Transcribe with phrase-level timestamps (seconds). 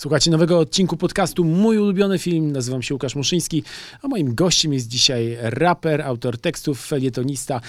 [0.00, 2.52] Słuchajcie nowego odcinku podcastu Mój ulubiony film.
[2.52, 3.64] Nazywam się Łukasz Muszyński,
[4.02, 7.60] a moim gościem jest dzisiaj raper, autor tekstów, felietonista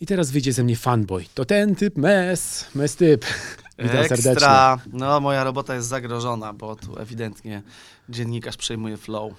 [0.00, 1.24] i teraz wyjdzie ze mnie fanboy.
[1.34, 3.24] To ten typ mes, mes typ.
[3.78, 4.30] Witam serdecznie.
[4.30, 4.78] Ekstra.
[4.92, 7.62] No, moja robota jest zagrożona, bo tu ewidentnie
[8.08, 9.32] dziennikarz przejmuje flow.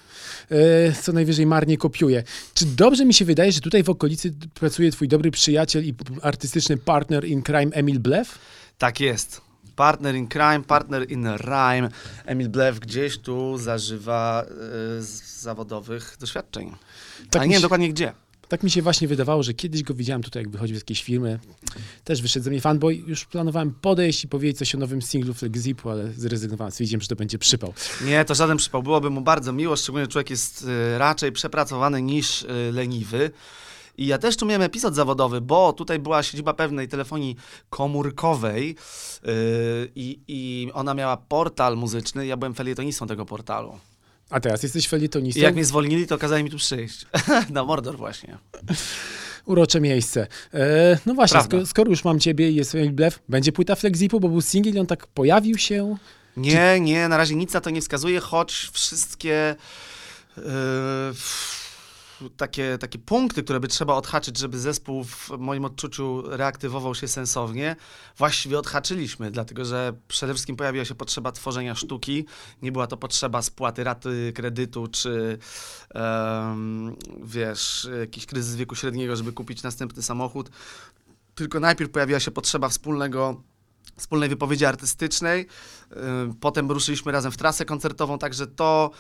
[0.52, 2.24] E, co najwyżej marnie kopiuje.
[2.54, 6.78] Czy dobrze mi się wydaje, że tutaj w okolicy pracuje twój dobry przyjaciel i artystyczny
[6.78, 8.40] partner in crime Emil Blew?
[8.78, 9.49] Tak jest.
[9.80, 11.90] Partner in crime, partner in rhyme.
[12.26, 14.44] Emil Blew gdzieś tu zażywa
[14.98, 16.72] y, z- zawodowych doświadczeń.
[17.30, 18.14] Tak Ale nie się- wiem dokładnie gdzie.
[18.48, 21.40] Tak mi się właśnie wydawało, że kiedyś go widziałem tutaj, jak wychodził z jakiejś firmy.
[22.04, 22.96] Też wyszedł ze mnie fanboy.
[22.96, 26.72] Już planowałem podejść i powiedzieć coś o nowym singlu Flexipu, ale zrezygnowałem.
[26.72, 27.74] Stwierdziłem, że to będzie przypał.
[28.06, 28.84] Nie, to żaden przypał.
[28.84, 30.62] Byłoby mu bardzo miło, szczególnie człowiek jest
[30.94, 33.32] y, raczej przepracowany niż y, leniwy.
[34.00, 37.36] I ja też tu miałem epizod zawodowy, bo tutaj była siedziba pewnej telefonii
[37.70, 38.76] komórkowej
[39.28, 42.26] y, i, ona miała portal muzyczny.
[42.26, 43.80] Ja byłem felietonistą tego portalu.
[44.30, 45.40] A teraz jesteś felietonistą.
[45.40, 47.06] I jak mnie zwolnili, to kazali mi tu przyjść.
[47.50, 48.38] Na Mordor właśnie.
[49.46, 50.28] Urocze miejsce.
[50.54, 54.42] E, no właśnie, skoro, już mam ciebie i jest Blew, będzie płyta Flexipu, bo był
[54.42, 55.98] singiel i on tak pojawił się.
[56.38, 59.56] Nie, nie, na razie nic na to nie wskazuje, choć wszystkie
[60.38, 60.44] yy,
[62.38, 67.76] takie, takie punkty, które by trzeba odhaczyć, żeby zespół w moim odczuciu reaktywował się sensownie,
[68.18, 72.26] właściwie odhaczyliśmy, dlatego że przede wszystkim pojawiła się potrzeba tworzenia sztuki,
[72.62, 75.38] nie była to potrzeba spłaty raty kredytu, czy
[75.90, 80.50] em, wiesz, jakiś kryzys wieku średniego, żeby kupić następny samochód,
[81.36, 83.44] tylko najpierw pojawiła się potrzeba wspólnego
[83.98, 85.48] wspólnej wypowiedzi artystycznej.
[86.40, 88.92] Potem ruszyliśmy razem w trasę koncertową, także to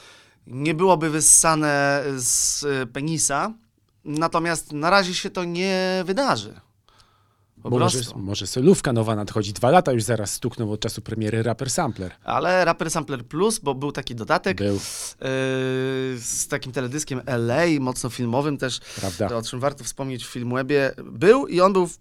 [0.50, 3.53] nie byłoby wyssane z y, penisa.
[4.05, 6.59] Natomiast na razie się to nie wydarzy.
[7.64, 9.53] Po może, może solówka nowa nadchodzi.
[9.53, 12.11] Dwa lata już zaraz stuknął od czasu premiery Rapper Sampler.
[12.23, 14.80] Ale Rapper Sampler Plus, bo był taki dodatek Był, yy,
[16.17, 19.36] z takim teledyskiem LA, mocno filmowym też, prawda.
[19.36, 20.92] o czym warto wspomnieć w Filmwebie.
[21.04, 21.98] Był i on był w,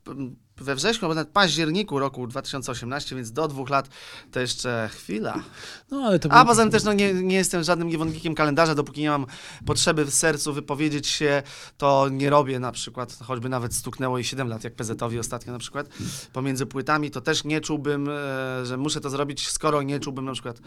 [0.61, 3.89] we wrześniu, albo nawet październiku roku 2018, więc do dwóch lat
[4.33, 5.43] to jeszcze chwila.
[5.91, 9.01] No ale to A poza tym też no, nie, nie jestem żadnym niewolnikiem kalendarza, dopóki
[9.01, 9.27] nie mam
[9.67, 11.43] potrzeby w sercu wypowiedzieć się,
[11.79, 15.59] to nie robię na przykład, choćby nawet stuknęło i 7 lat, jak PZ-owi ostatnio na
[15.59, 15.89] przykład,
[16.33, 20.33] pomiędzy płytami, to też nie czułbym, e, że muszę to zrobić, skoro nie czułbym na
[20.33, 20.61] przykład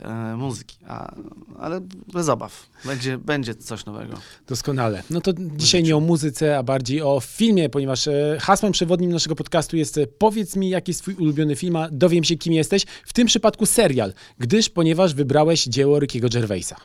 [0.00, 0.76] e, muzyki.
[0.88, 1.14] A,
[1.58, 1.80] ale
[2.12, 4.14] bez obaw, będzie, będzie coś nowego.
[4.46, 5.02] Doskonale.
[5.10, 9.31] No to dzisiaj nie o muzyce, a bardziej o filmie, ponieważ e, hasłem przewodnim naszego
[9.34, 12.84] podcastu jest e, powiedz mi, jaki jest twój ulubiony film, a dowiem się, kim jesteś.
[13.04, 16.76] W tym przypadku serial, gdyż, ponieważ wybrałeś dzieło Rickiego Gervaisa.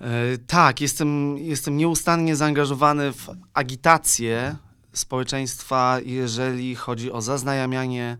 [0.00, 4.56] E, tak, jestem, jestem nieustannie zaangażowany w agitację
[4.92, 8.18] społeczeństwa, jeżeli chodzi o zaznajamianie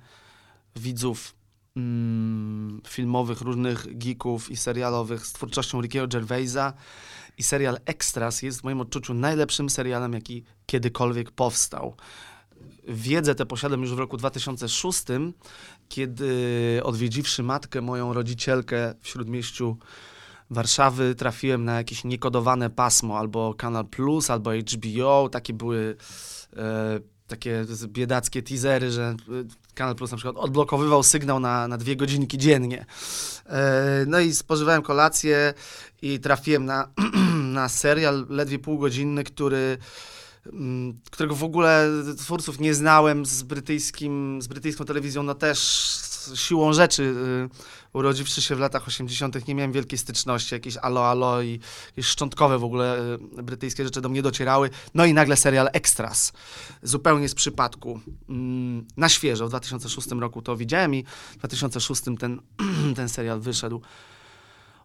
[0.77, 1.35] widzów
[1.77, 6.73] mm, filmowych, różnych geeków i serialowych z twórczością Rickiego Gervaisa.
[7.39, 11.97] I serial Extras jest w moim odczuciu najlepszym serialem, jaki kiedykolwiek powstał.
[12.89, 15.03] Wiedzę tę posiadam już w roku 2006,
[15.89, 19.77] kiedy odwiedziwszy matkę, moją rodzicielkę w śródmieściu
[20.51, 25.29] Warszawy trafiłem na jakieś niekodowane pasmo, albo Kanal Plus, albo HBO.
[25.29, 25.97] Takie były
[26.57, 29.15] e, takie biedackie teasery, że e,
[29.75, 32.87] Kanal Plus na przykład odblokowywał sygnał na, na dwie godzinki dziennie.
[33.47, 35.55] E, no i spożywałem kolację
[36.03, 36.89] i trafiłem na,
[37.59, 39.79] na serial ledwie półgodzinny, który
[41.11, 41.89] którego w ogóle
[42.19, 45.59] twórców nie znałem z brytyjskim, z brytyjską telewizją, no też
[46.35, 49.49] siłą rzeczy y, urodziwszy się w latach 80.
[49.49, 51.61] nie miałem wielkiej styczności, jakieś alo alo i
[52.01, 54.71] szczątkowe w ogóle y, brytyjskie rzeczy do mnie docierały.
[54.95, 56.33] No i nagle serial Extras,
[56.83, 62.41] zupełnie z przypadku, mm, na świeżo, w 2006 roku to widziałem i w 2006 ten,
[62.97, 63.83] ten serial wyszedł.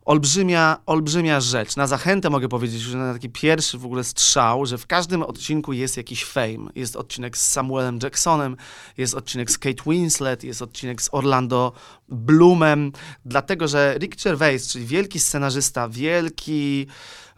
[0.06, 1.76] Olbrzymia, olbrzymia rzecz.
[1.76, 5.74] Na zachętę mogę powiedzieć, że na taki pierwszy w ogóle strzał, że w każdym odcinku
[5.74, 6.72] jest jakiś fame.
[6.76, 8.58] Jest odcinek z Samuelem Jacksonem,
[8.98, 11.74] jest odcinek z Kate Winslet, jest odcinek z Orlando
[12.08, 12.92] Bloomem,
[13.26, 16.88] dlatego że Rick Gervais, czyli wielki scenarzysta, wielki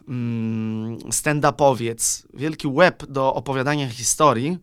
[0.08, 4.58] mm, stand-upowiec, wielki web do opowiadania historii,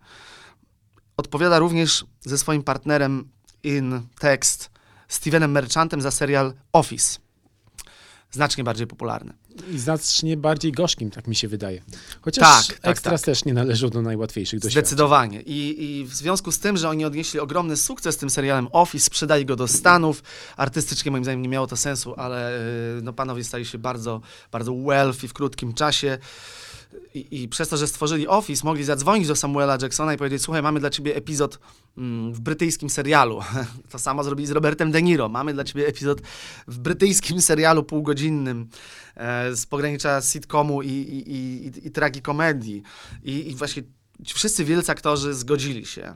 [1.17, 3.29] odpowiada również ze swoim partnerem
[3.63, 4.71] in tekst
[5.07, 7.28] Stevenem Merchantem za serial Office.
[8.31, 9.33] Znacznie bardziej popularny.
[9.71, 11.81] I znacznie bardziej gorzkim, tak mi się wydaje.
[12.21, 13.25] Chociaż Tak, tak, Extras tak.
[13.25, 14.85] też nie należą do najłatwiejszych doświadczeń.
[14.85, 15.41] Zdecydowanie.
[15.41, 19.45] I, I w związku z tym, że oni odnieśli ogromny sukces tym serialem Office, sprzedali
[19.45, 20.23] go do Stanów.
[20.57, 22.59] Artystycznie moim zdaniem nie miało to sensu, ale
[22.97, 24.21] y, no, panowie stali się bardzo,
[24.51, 26.17] bardzo wealthy w krótkim czasie.
[27.13, 30.61] I, I, przez to, że stworzyli Office, mogli zadzwonić do Samuela Jacksona i powiedzieć: Słuchaj,
[30.61, 31.59] mamy dla ciebie epizod
[31.97, 33.41] mm, w brytyjskim serialu.
[33.91, 35.29] To samo zrobili z Robertem De Niro.
[35.29, 36.21] Mamy dla ciebie epizod
[36.67, 38.69] w brytyjskim serialu półgodzinnym
[39.15, 42.83] e, z pogranicza sitcomu i, i, i, i tragikomedii.
[43.23, 43.83] I, I właśnie
[44.25, 46.13] wszyscy wielcy aktorzy zgodzili się.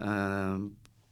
[0.00, 0.68] E,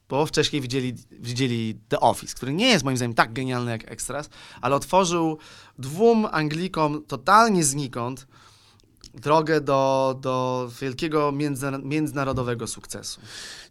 [0.09, 4.31] bo wcześniej widzieli, widzieli The Office, który nie jest moim zdaniem tak genialny jak Extras,
[4.61, 5.39] ale otworzył
[5.79, 8.27] dwóm Anglikom totalnie znikąd
[9.15, 11.33] drogę do, do wielkiego
[11.83, 13.21] międzynarodowego sukcesu.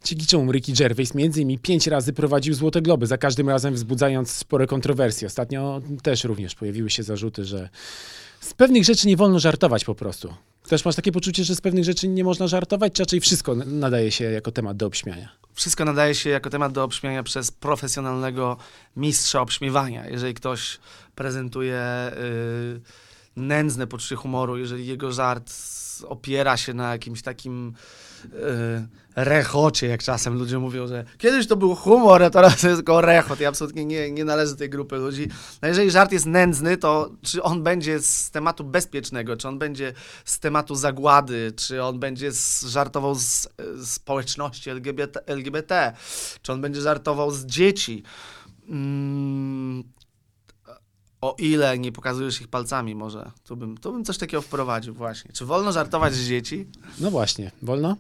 [0.04, 4.32] Dzięki czemu Ricky Gervais między innymi pięć razy prowadził Złote Globy, za każdym razem wzbudzając
[4.32, 5.28] spore kontrowersje.
[5.28, 7.70] Ostatnio też również pojawiły się zarzuty, że
[8.40, 10.34] z pewnych rzeczy nie wolno żartować po prostu.
[10.70, 14.12] Też masz takie poczucie, że z pewnych rzeczy nie można żartować, czy raczej wszystko nadaje
[14.12, 15.30] się jako temat do obśmiania?
[15.54, 18.58] Wszystko nadaje się jako temat do obśmiania przez profesjonalnego
[18.96, 20.08] mistrza obśmiewania.
[20.10, 20.80] Jeżeli ktoś
[21.16, 21.82] prezentuje
[22.74, 22.82] yy,
[23.36, 25.54] nędzne poczucie humoru, jeżeli jego żart
[26.08, 27.74] opiera się na jakimś takim
[28.24, 28.40] yy,
[29.16, 33.02] rechocie, jak czasem ludzie mówią, że kiedyś to był humor, a teraz to jest tylko
[33.02, 33.40] rechot.
[33.40, 35.28] Ja absolutnie nie, nie należę do tej grupy ludzi.
[35.62, 39.94] No jeżeli żart jest nędzny, to czy on będzie z tematu bezpiecznego, czy on będzie
[40.26, 45.94] z tematu zagłady, czy on będzie z, żartował z, z społeczności LGBT, LGBT,
[46.42, 48.04] czy on będzie żartował z dzieci.
[48.70, 49.84] Mm,
[51.22, 55.32] o ile nie pokazujesz ich palcami może, to bym, to bym coś takiego wprowadził właśnie.
[55.34, 56.68] Czy wolno żartować z dzieci?
[57.00, 57.98] No właśnie, wolno?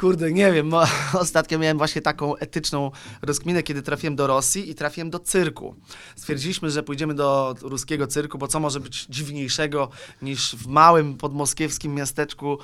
[0.00, 0.74] Kurde, nie wiem.
[1.14, 2.90] Ostatnio miałem właśnie taką etyczną
[3.22, 5.74] rozkminę, kiedy trafiłem do Rosji i trafiłem do cyrku.
[6.16, 9.88] Stwierdziliśmy, że pójdziemy do ruskiego cyrku, bo co może być dziwniejszego
[10.22, 12.58] niż w małym podmoskiewskim miasteczku,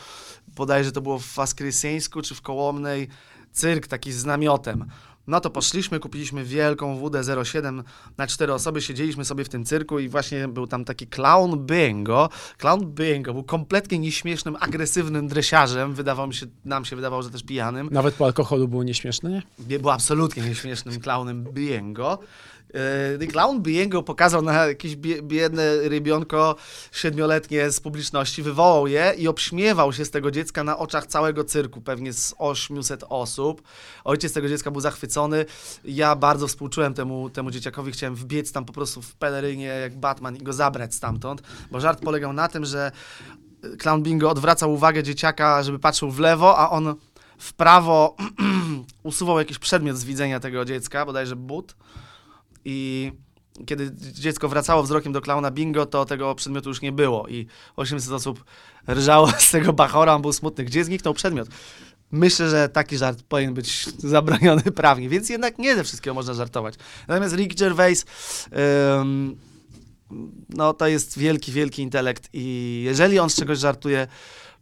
[0.46, 3.08] bodajże to było w Waskresieńsku czy w Kołomnej,
[3.52, 4.84] cyrk taki z namiotem.
[5.26, 7.82] No to poszliśmy, kupiliśmy wielką WD-07
[8.16, 12.28] na cztery osoby, siedzieliśmy sobie w tym cyrku i właśnie był tam taki clown Bingo.
[12.58, 15.94] Clown Bingo był kompletnie nieśmiesznym, agresywnym dresiarzem.
[15.94, 17.88] Wydawało mi się, nam się wydawało, że też pijanym.
[17.92, 19.42] Nawet po alkoholu było nieśmieszne, nie?
[19.68, 22.18] Nie, był absolutnie nieśmiesznym clownem Bingo.
[23.18, 26.56] Yy, clown Biengo pokazał na jakieś biedne rybionko
[26.92, 31.80] siedmioletnie z publiczności, wywołał je i obśmiewał się z tego dziecka na oczach całego cyrku,
[31.80, 33.62] pewnie z 800 osób.
[34.04, 35.46] Ojciec tego dziecka był zachwycony.
[35.84, 40.36] Ja bardzo współczułem temu, temu dzieciakowi, chciałem wbiec tam po prostu w pelerynie jak Batman
[40.36, 42.92] i go zabrać stamtąd, bo żart polegał na tym, że
[43.78, 46.94] Clown Bingo odwracał uwagę dzieciaka, żeby patrzył w lewo, a on
[47.38, 48.16] w prawo
[49.02, 51.74] usuwał jakiś przedmiot z widzenia tego dziecka, bodajże but
[52.64, 53.12] i
[53.66, 57.46] kiedy dziecko wracało wzrokiem do klauna bingo, to tego przedmiotu już nie było i
[57.76, 58.44] 800 osób
[58.88, 60.64] rżało z tego bachora, on był smutny.
[60.64, 61.48] Gdzie zniknął przedmiot?
[62.10, 66.74] Myślę, że taki żart powinien być zabroniony prawnie, więc jednak nie ze wszystkiego można żartować.
[67.08, 68.06] Natomiast Rick Gervais,
[69.00, 69.36] ym,
[70.48, 74.06] no to jest wielki, wielki intelekt i jeżeli on z czegoś żartuje,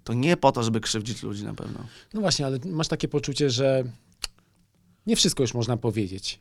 [0.05, 1.87] to nie po to, żeby krzywdzić ludzi na pewno.
[2.15, 3.85] No właśnie, ale masz takie poczucie, że
[5.07, 6.41] nie wszystko już można powiedzieć.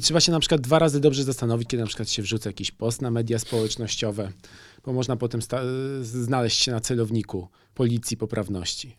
[0.00, 2.70] I trzeba się na przykład dwa razy dobrze zastanowić, kiedy na przykład się wrzuca jakiś
[2.70, 4.32] post na media społecznościowe,
[4.84, 5.40] bo można potem
[6.02, 8.96] znaleźć się na celowniku policji poprawności.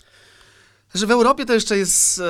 [0.94, 2.22] Że w Europie to jeszcze jest,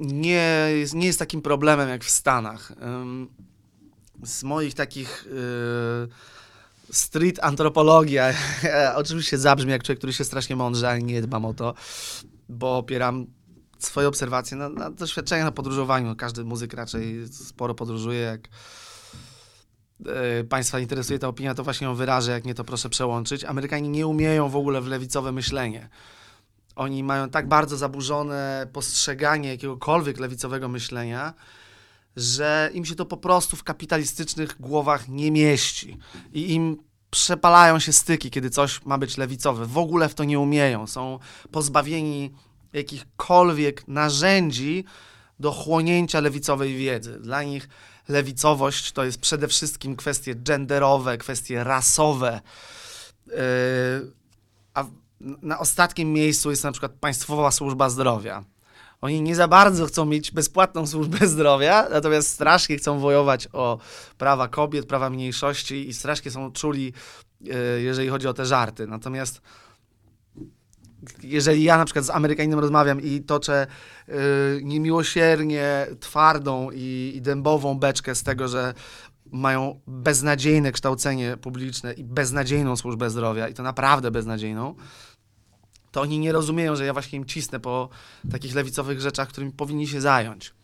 [0.00, 2.72] nie, jest, nie jest takim problemem jak w Stanach.
[4.24, 5.26] z moich takich
[6.90, 8.34] e, street antropologia,
[8.94, 11.74] oczywiście zabrzmi jak człowiek, który się strasznie mądrze, ale nie dbam o to,
[12.48, 13.26] bo opieram
[13.86, 16.16] swoje obserwacje na, na doświadczenia na podróżowaniu.
[16.16, 18.20] Każdy muzyk raczej sporo podróżuje.
[18.20, 18.48] Jak
[20.06, 23.44] e, Państwa interesuje ta opinia, to właśnie ją wyrażę, jak nie to proszę przełączyć.
[23.44, 25.88] Amerykanie nie umieją w ogóle w lewicowe myślenie.
[26.76, 31.34] Oni mają tak bardzo zaburzone postrzeganie jakiegokolwiek lewicowego myślenia,
[32.16, 35.98] że im się to po prostu w kapitalistycznych głowach nie mieści.
[36.32, 36.76] I im
[37.10, 39.66] przepalają się styki, kiedy coś ma być lewicowe.
[39.66, 40.86] W ogóle w to nie umieją.
[40.86, 41.18] Są
[41.50, 42.30] pozbawieni
[42.72, 44.84] jakichkolwiek narzędzi
[45.40, 47.18] do chłonięcia lewicowej wiedzy.
[47.20, 47.68] Dla nich
[48.08, 52.40] lewicowość to jest przede wszystkim kwestie genderowe, kwestie rasowe.
[53.26, 53.34] Yy,
[54.74, 54.84] a
[55.20, 58.44] na ostatnim miejscu jest na przykład Państwowa Służba Zdrowia.
[59.00, 63.78] Oni nie za bardzo chcą mieć bezpłatną służbę zdrowia, natomiast strasznie chcą wojować o
[64.18, 66.92] prawa kobiet, prawa mniejszości i strasznie są czuli,
[67.40, 68.86] yy, jeżeli chodzi o te żarty.
[68.86, 69.40] Natomiast
[71.22, 73.66] jeżeli ja na przykład z Amerykaninem rozmawiam i toczę
[74.08, 74.14] yy,
[74.62, 78.74] niemiłosiernie twardą i, i dębową beczkę z tego, że
[79.32, 84.74] mają beznadziejne kształcenie publiczne i beznadziejną służbę zdrowia, i to naprawdę beznadziejną,
[85.90, 87.88] to oni nie rozumieją, że ja właśnie im cisnę po
[88.30, 90.54] takich lewicowych rzeczach, którymi powinni się zająć.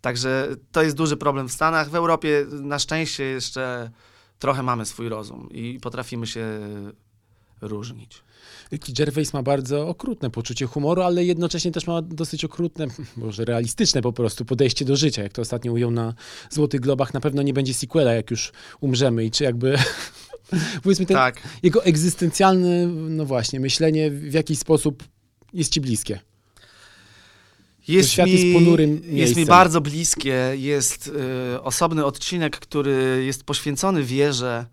[0.00, 1.90] Także to jest duży problem w Stanach.
[1.90, 3.90] W Europie na szczęście jeszcze
[4.38, 6.44] trochę mamy swój rozum i potrafimy się
[7.60, 8.22] różnić.
[8.88, 14.12] Gervais ma bardzo okrutne poczucie humoru, ale jednocześnie też ma dosyć okrutne, może realistyczne po
[14.12, 15.22] prostu podejście do życia.
[15.22, 16.14] Jak to ostatnio ujął na
[16.50, 19.78] Złotych Globach, na pewno nie będzie sequela, jak już umrzemy i czy jakby...
[20.82, 21.42] Powiedzmy, ten Tak.
[21.62, 25.04] jego egzystencjalne, no właśnie, myślenie w jakiś sposób
[25.52, 26.18] jest ci bliskie.
[27.88, 30.52] Jest świat mi, jest ponurym Jest mi bardzo bliskie.
[30.54, 31.06] Jest
[31.54, 34.66] y, osobny odcinek, który jest poświęcony wierze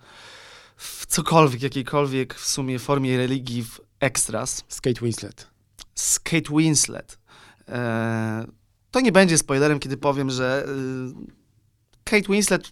[1.09, 4.63] cokolwiek, jakiejkolwiek w sumie formie religii w ekstras.
[4.67, 5.47] Z Kate Winslet.
[5.95, 7.19] z Kate Winslet.
[7.67, 8.45] E,
[8.91, 12.71] to nie będzie spoilerem, kiedy powiem, że y, Kate Winslet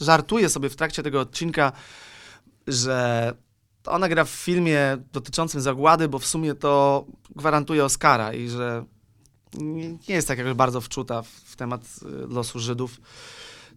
[0.00, 1.72] żartuje sobie w trakcie tego odcinka,
[2.66, 3.32] że
[3.86, 7.04] ona gra w filmie dotyczącym zagłady, bo w sumie to
[7.36, 8.84] gwarantuje Oscara i że
[9.54, 13.00] nie nie jest tak jakoś bardzo wczuta w, w temat y, losu Żydów,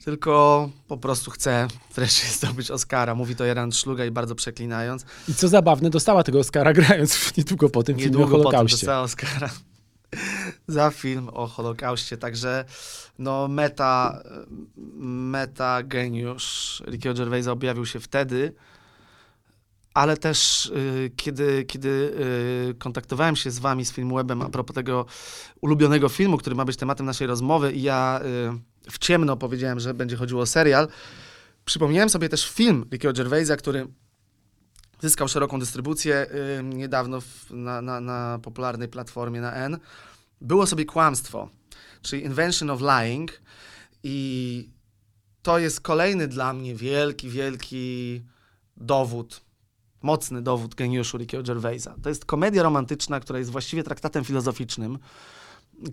[0.06, 3.16] tylko po prostu chce wreszcie zdobyć Oscara.
[3.16, 5.06] Mówi to Jaran Szlugaj bardzo przeklinając.
[5.28, 8.78] I co zabawne, dostała tego Oscara grając niedługo po tym filmie o Niedługo Holokauście.
[8.78, 9.50] dostała Oscara
[10.68, 12.66] za film o Holokauście, także
[13.20, 14.24] no meta,
[15.06, 18.54] meta geniusz Rickiego Gervaisa objawił się wtedy,
[19.94, 21.90] ale też y, kiedy, kiedy
[22.70, 25.06] y, kontaktowałem się z wami z Filmwebem a propos tego
[25.62, 29.94] ulubionego filmu, który ma być tematem naszej rozmowy i ja y, w ciemno powiedziałem, że
[29.94, 30.88] będzie chodziło o serial,
[31.66, 33.88] przypomniałem sobie też film Rickiego Gervaisa, który
[35.02, 36.28] zyskał szeroką dystrybucję
[36.60, 39.80] y, niedawno w, na, na, na popularnej platformie na N.
[40.42, 41.50] Było sobie kłamstwo,
[42.02, 43.42] czyli Invention of Lying
[44.04, 44.70] i
[45.42, 48.22] to jest kolejny dla mnie wielki, wielki
[48.78, 49.42] dowód,
[50.02, 51.96] mocny dowód geniuszu Rickiego Gervaisa.
[52.04, 55.00] To jest komedia romantyczna, która jest właściwie traktatem filozoficznym,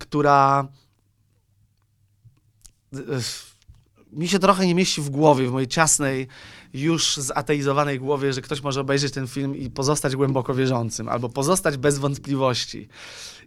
[0.01, 0.69] która
[4.13, 6.29] mi się trochę nie mieści w głowie, w mojej ciasnej,
[6.75, 11.77] już zateizowanej głowie, że ktoś może obejrzeć ten film i pozostać głęboko wierzącym, albo pozostać
[11.77, 12.89] bez wątpliwości.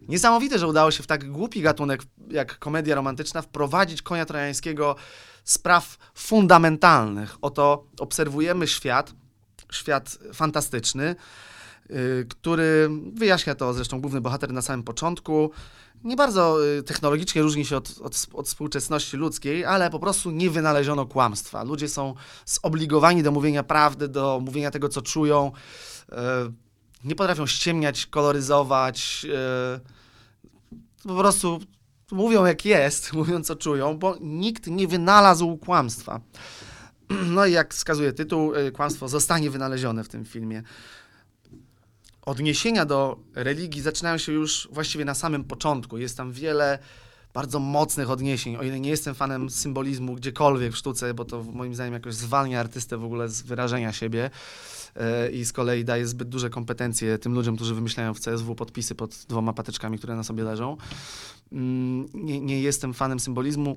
[0.08, 4.96] Niesamowite, że udało się w tak głupi gatunek jak komedia romantyczna wprowadzić konia trojańskiego
[5.44, 7.36] spraw fundamentalnych.
[7.42, 9.12] Oto obserwujemy świat,
[9.72, 11.16] świat fantastyczny,
[12.28, 15.50] który wyjaśnia to zresztą główny bohater na samym początku.
[16.04, 20.50] Nie bardzo y, technologicznie różni się od, od, od współczesności ludzkiej, ale po prostu nie
[20.50, 21.64] wynaleziono kłamstwa.
[21.64, 22.14] Ludzie są
[22.46, 25.52] zobligowani do mówienia prawdy, do mówienia tego, co czują.
[26.08, 26.14] y,
[27.04, 29.26] Nie potrafią ściemniać, koloryzować.
[31.04, 31.58] y, Po prostu
[32.12, 36.20] mówią jak jest, mówią co czują, bo nikt nie wynalazł kłamstwa.
[37.26, 40.62] No i jak wskazuje tytuł, y, kłamstwo zostanie wynalezione w tym filmie.
[42.28, 45.98] Odniesienia do religii zaczynają się już właściwie na samym początku.
[45.98, 46.78] Jest tam wiele
[47.34, 48.56] bardzo mocnych odniesień.
[48.56, 52.60] O ile nie jestem fanem symbolizmu gdziekolwiek w sztuce, bo to moim zdaniem jakoś zwalnia
[52.60, 54.30] artystę w ogóle z wyrażenia siebie
[54.96, 58.94] y, i z kolei daje zbyt duże kompetencje tym ludziom, którzy wymyślają w CSW podpisy
[58.94, 60.76] pod dwoma patyczkami, które na sobie leżą.
[61.52, 63.76] Mm, Nie, nie jestem fanem symbolizmu,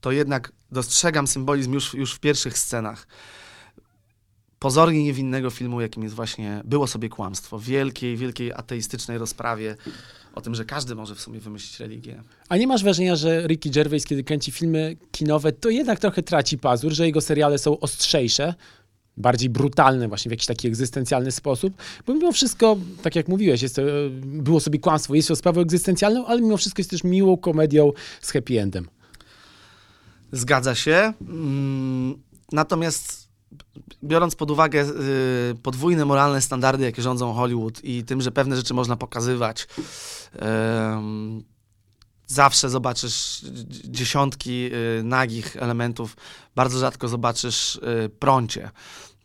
[0.00, 3.06] to jednak dostrzegam symbolizm już, już w pierwszych scenach.
[4.60, 9.76] Pozornie niewinnego filmu, jakim jest właśnie Było sobie kłamstwo, wielkiej, wielkiej ateistycznej rozprawie
[10.34, 12.22] o tym, że każdy może w sumie wymyślić religię.
[12.48, 16.58] A nie masz wrażenia, że Ricky Gervais, kiedy kręci filmy kinowe, to jednak trochę traci
[16.58, 18.54] pazur, że jego seriale są ostrzejsze,
[19.16, 21.74] bardziej brutalne właśnie w jakiś taki egzystencjalny sposób?
[22.06, 25.60] Bo mimo wszystko, tak jak mówiłeś, jest to, e, było sobie kłamstwo, jest to sprawą
[25.60, 28.88] egzystencjalną, ale mimo wszystko jest też miłą komedią z happy endem.
[30.32, 31.12] Zgadza się.
[31.20, 33.19] Mm, Natomiast
[34.04, 34.84] biorąc pod uwagę
[35.50, 39.68] y, podwójne moralne standardy, jakie rządzą Hollywood i tym, że pewne rzeczy można pokazywać,
[40.38, 41.44] em,
[42.26, 46.16] zawsze zobaczysz dz- dziesiątki y, nagich elementów,
[46.54, 48.70] bardzo rzadko zobaczysz y, prącie.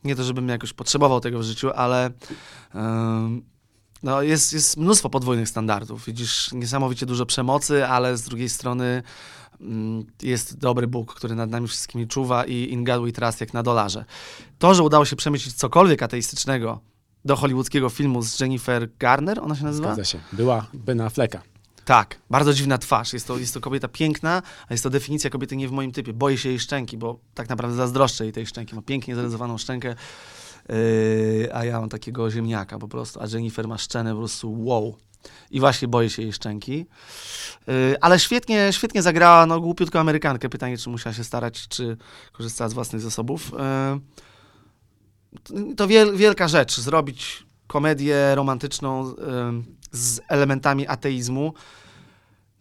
[0.04, 2.12] Nie to, żebym jakoś potrzebował tego w życiu, ale
[4.04, 6.06] no jest, jest mnóstwo podwójnych standardów.
[6.06, 9.04] Widzisz niesamowicie dużo przemocy, ale z drugiej strony
[10.22, 13.64] jest dobry Bóg, który nad nami wszystkimi czuwa i in God we trust jak na
[13.64, 14.06] dolarze.
[14.60, 16.80] To, że udało się przemyśleć cokolwiek ateistycznego
[17.26, 19.88] do hollywoodzkiego filmu z Jennifer Garner, ona się nazywa?
[19.88, 20.20] Zgadza się.
[20.34, 21.42] Była Bena Afflecka.
[21.86, 23.14] Tak, bardzo dziwna twarz.
[23.14, 26.14] Jest to, jest to kobieta piękna, a jest to definicja kobiety nie w moim typie.
[26.14, 28.76] Boję się jej szczęki, bo tak naprawdę zazdroszczę jej tej szczęki.
[28.76, 29.96] Ma pięknie zarysowaną szczękę,
[30.70, 34.96] yy, a ja mam takiego ziemniaka po prostu, a Jennifer ma szczenę po prostu wow.
[35.52, 36.86] I właśnie boję się jej szczęki.
[37.68, 40.50] Yy, ale świetnie, świetnie zagrała no, głupiutką Amerykankę.
[40.50, 41.98] Pytanie, czy musiała się starać, czy
[42.32, 43.52] korzystała z własnych zasobów.
[45.52, 49.16] Yy, to wiel, wielka rzecz, zrobić komedię romantyczną yy,
[49.92, 51.54] z elementami ateizmu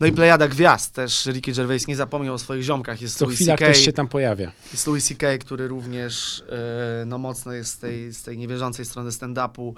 [0.01, 1.27] No i plejada gwiazd też.
[1.27, 3.03] Ricky Gervais nie zapomniał o swoich ziomkach.
[3.03, 4.53] Jest Co Louis chwila ktoś się tam pojawia.
[4.73, 9.11] jest Louis C.K., który również e, no, mocno jest z tej, z tej niewierzącej strony
[9.11, 9.75] stand-upu.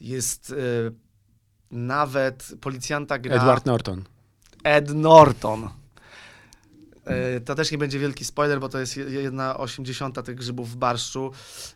[0.00, 0.54] Jest e,
[1.70, 4.04] nawet policjanta gra Edward Norton.
[4.64, 5.68] Ed Norton.
[7.04, 10.70] E, To też nie będzie wielki spoiler, bo to jest je- jedna osiemdziesiąta tych grzybów
[10.70, 11.30] w barszczu.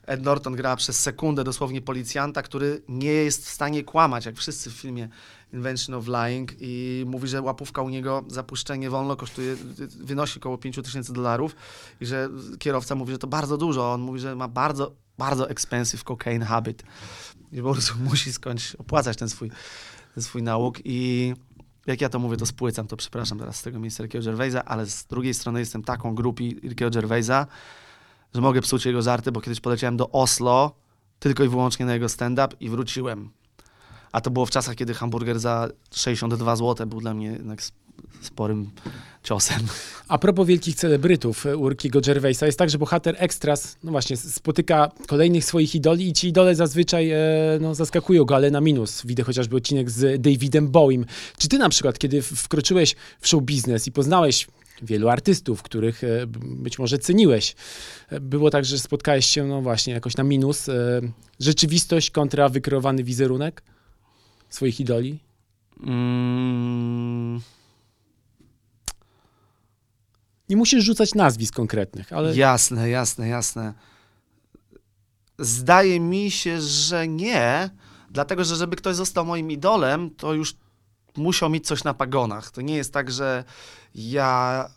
[0.07, 4.71] Ed Norton gra przez sekundę dosłownie policjanta, który nie jest w stanie kłamać, jak wszyscy
[4.71, 5.09] w filmie
[5.53, 9.57] Invention of Lying i mówi, że łapówka u niego za puszczenie wolno kosztuje,
[10.01, 11.57] wynosi około 5 tysięcy dolarów
[12.01, 12.29] i że
[12.59, 13.93] kierowca mówi, że to bardzo dużo.
[13.93, 16.83] On mówi, że ma bardzo, bardzo expensive cocaine habit
[17.53, 19.51] i po prostu musi skądś opłacać ten swój,
[20.15, 21.35] ten swój nauk i
[21.87, 24.87] jak ja to mówię, to spłycam, to przepraszam teraz z tego miejsca Rickiego Gervaisa, ale
[24.87, 27.47] z drugiej strony jestem taką grupi Rickiego Gervaisa,
[28.35, 30.75] że mogę psuć jego żarty, bo kiedyś poleciałem do Oslo
[31.19, 33.31] tylko i wyłącznie na jego stand-up i wróciłem.
[34.13, 37.63] A to było w czasach, kiedy hamburger za 62 zł był dla mnie jednak
[38.21, 38.71] sporym
[39.23, 39.61] ciosem.
[40.09, 44.91] A propos wielkich celebrytów e, Urkiego Gervaisa, jest tak, że bohater Extras, no właśnie, spotyka
[45.07, 47.19] kolejnych swoich idoli i ci idole zazwyczaj e,
[47.61, 49.03] no, zaskakują go, ale na minus.
[49.07, 51.07] Widzę chociażby odcinek z Davidem Bowiem.
[51.39, 54.47] Czy ty na przykład, kiedy wkroczyłeś w show biznes i poznałeś
[54.83, 57.55] wielu artystów, których e, być może ceniłeś,
[58.11, 61.01] e, było tak, że spotkałeś się, no właśnie, jakoś na minus, e,
[61.41, 63.63] rzeczywistość kontra wykreowany wizerunek
[64.51, 65.19] swoich idoli?
[65.83, 67.41] Mm,
[70.49, 73.75] Nie musisz rzucać nazwisk konkretnych, ale Jasne, jasne, jasne.
[75.39, 77.71] Zdaje mi się, że nie,
[78.11, 80.55] dlatego że żeby ktoś został moim idolem, to już
[81.17, 82.51] musiał mieć coś na pagonach.
[82.51, 83.45] To nie jest tak, że
[83.95, 84.71] ja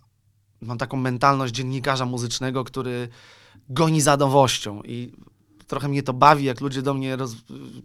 [0.62, 3.10] mam taką mentalność dziennikarza muzycznego, który
[3.70, 5.14] goni za nowością i
[5.72, 7.36] trochę mnie to bawi, jak ludzie do mnie roz...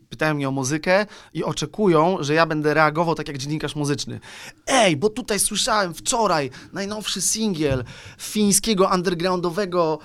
[0.09, 4.21] pytają mnie o muzykę i oczekują, że ja będę reagował tak jak dziennikarz muzyczny.
[4.67, 7.85] Ej, bo tutaj słyszałem wczoraj najnowszy singiel
[8.19, 9.99] fińskiego undergroundowego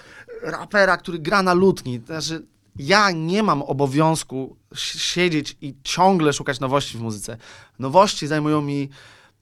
[0.44, 2.02] rapera, który gra na lutni.
[2.06, 2.46] Znaczy,
[2.76, 7.38] ja nie mam obowiązku si- siedzieć i ciągle szukać nowości w muzyce.
[7.80, 8.90] Nowości zajmują mi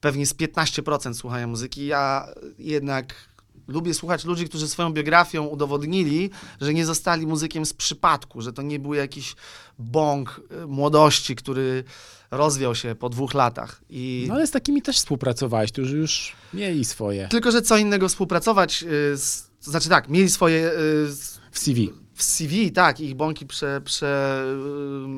[0.02, 1.86] pewnie z 15% słuchania muzyki.
[1.86, 2.28] Ja
[2.60, 3.29] jednak
[3.70, 6.30] lubię słuchać ludzi, którzy swoją biografią udowodnili,
[6.62, 9.36] że nie zostali muzykiem z przypadku, że to nie był jakiś
[9.80, 11.84] bąk y, młodości, który
[12.32, 13.82] rozwiał się po dwóch latach.
[13.90, 14.26] I...
[14.28, 18.84] No ale z takimi też współpracowałeś, którzy już mieli swoje Tylko, że co innego współpracować,
[18.84, 21.90] y, z, to znaczy tak, mieli swoje y, z- w CV.
[22.14, 24.44] w CV, tak, ich bąki prze, prze,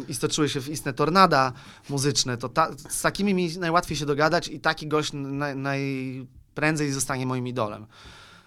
[0.10, 1.54] istoczyły się w istne tornada
[1.90, 7.26] muzyczne, to ta, z takimi mi najłatwiej się dogadać i taki gość naj, najprędzej zostanie
[7.26, 7.86] moim idolem.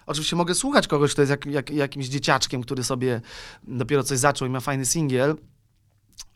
[0.06, 3.20] Oczywiście mogę słuchać kogoś, kto jest jak, jak, jakimś dzieciaczkiem, który sobie
[3.62, 5.36] dopiero coś zaczął i ma fajny singiel,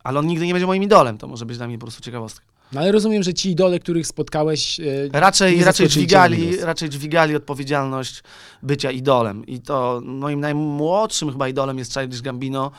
[0.04, 2.46] ale on nigdy nie będzie moim idolem, to może być dla mnie po prostu ciekawostka.
[2.72, 8.22] No ale rozumiem, że ci idole, których spotkałeś, e, Raczej, raczej, dźwigali, raczej dźwigali odpowiedzialność
[8.62, 9.46] bycia idolem.
[9.46, 12.70] I to moim najmłodszym chyba idolem jest Childish Gambino,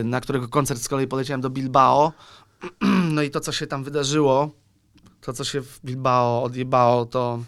[0.00, 2.12] y, na którego koncert z kolei poleciałem do Bilbao.
[3.14, 4.50] No i to, co się tam wydarzyło,
[5.20, 7.38] to, co się w Bilbao odjebało, to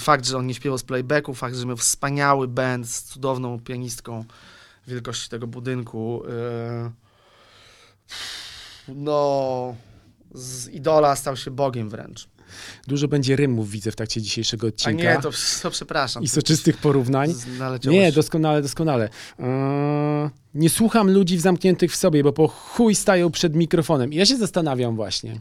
[0.00, 4.24] fakt, że on nie śpiewał z playbacku, fakt, że miał wspaniały band z cudowną pianistką
[4.86, 6.22] wielkości tego budynku.
[6.24, 6.90] y,
[8.88, 9.74] No,
[10.34, 12.28] z idola stał się Bogiem wręcz.
[12.86, 15.02] dużo będzie rymów, widzę w trakcie dzisiejszego A odcinka.
[15.14, 15.30] nie, to,
[15.62, 16.22] to przepraszam.
[16.22, 17.34] I soczystych porównań.
[17.84, 19.08] Nie, doskonale, doskonale.
[19.38, 24.12] Eee, nie słucham ludzi zamkniętych w sobie, bo po chuj stają przed mikrofonem.
[24.12, 25.38] I ja się zastanawiam właśnie,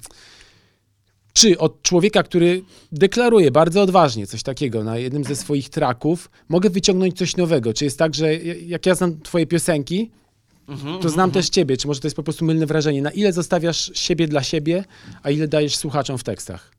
[1.33, 6.69] czy od człowieka, który deklaruje bardzo odważnie coś takiego na jednym ze swoich traków, mogę
[6.69, 7.73] wyciągnąć coś nowego?
[7.73, 10.11] Czy jest tak, że jak ja znam twoje piosenki,
[10.67, 13.01] Mhm, to znam też ciebie, czy może to jest po prostu mylne wrażenie?
[13.01, 14.85] Na ile zostawiasz siebie dla siebie,
[15.23, 16.71] a ile dajesz słuchaczom w tekstach?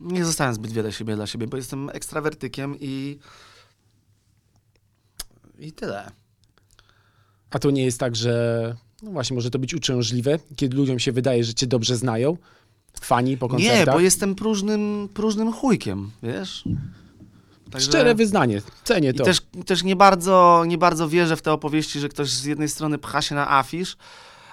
[0.00, 3.18] Nie zostałem zbyt wiele siebie dla siebie, bo jestem ekstrawertykiem i.
[5.58, 6.10] I tyle.
[7.50, 11.12] A to nie jest tak, że no właśnie może to być uciążliwe, kiedy ludziom się
[11.12, 12.36] wydaje, że cię dobrze znają,
[13.00, 13.86] fani po koncertach?
[13.86, 16.64] Nie, bo jestem próżnym, próżnym chujkiem, wiesz?
[17.70, 19.24] Także- Szczere wyznanie, cenię I to.
[19.24, 22.98] też, też nie, bardzo, nie bardzo wierzę w te opowieści, że ktoś z jednej strony
[22.98, 23.96] pcha się na afisz,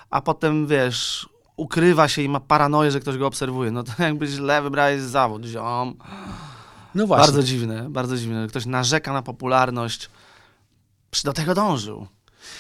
[0.09, 3.71] a potem, wiesz, ukrywa się i ma paranoję, że ktoś go obserwuje.
[3.71, 5.95] No to jakby źle wybrałeś zawód, ziom.
[6.95, 7.25] No właśnie.
[7.25, 8.41] Bardzo dziwne, bardzo dziwne.
[8.41, 10.09] że Ktoś narzeka na popularność,
[11.23, 12.07] do tego dążył.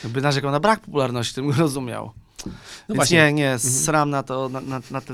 [0.03, 2.11] Jakby narzekał na brak popularności, go rozumiał.
[2.45, 2.51] No
[2.89, 3.19] Więc właśnie.
[3.19, 3.35] Mhm.
[3.35, 5.13] nie, nie, sram na to, na, na, na te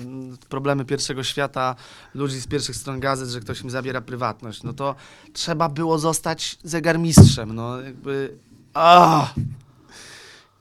[0.50, 1.76] problemy pierwszego świata,
[2.14, 4.64] ludzi z pierwszych stron gazet, że ktoś im zabiera prywatność.
[4.64, 4.96] No to
[5.34, 8.38] trzeba było zostać zegarmistrzem, no jakby...
[8.74, 9.34] Ah!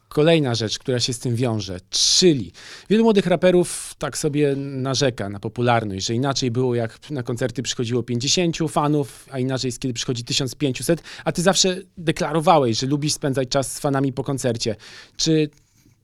[0.09, 2.53] Kolejna rzecz, która się z tym wiąże, czyli
[2.90, 8.03] wielu młodych raperów tak sobie narzeka na popularność, że inaczej było jak na koncerty przychodziło
[8.03, 13.48] 50 fanów, a inaczej jest kiedy przychodzi 1500, a ty zawsze deklarowałeś, że lubisz spędzać
[13.48, 14.77] czas z fanami po koncercie.
[15.16, 15.51] Czy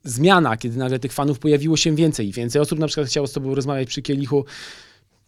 [0.03, 3.31] zmiana, kiedy nagle tych fanów pojawiło się więcej i więcej osób na przykład chciało z
[3.31, 4.45] tobą rozmawiać przy kielichu,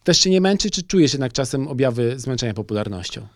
[0.04, 3.26] też cię nie męczy, czy czujesz jednak czasem objawy zmęczenia popularnością?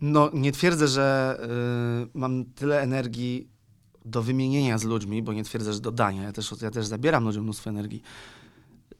[0.00, 1.38] No, nie twierdzę, że
[2.04, 3.48] y, mam tyle energii
[4.04, 6.22] do wymienienia z ludźmi, bo nie twierdzę, że do dania.
[6.22, 8.02] Ja też, ja też zabieram ludziom mnóstwo energii,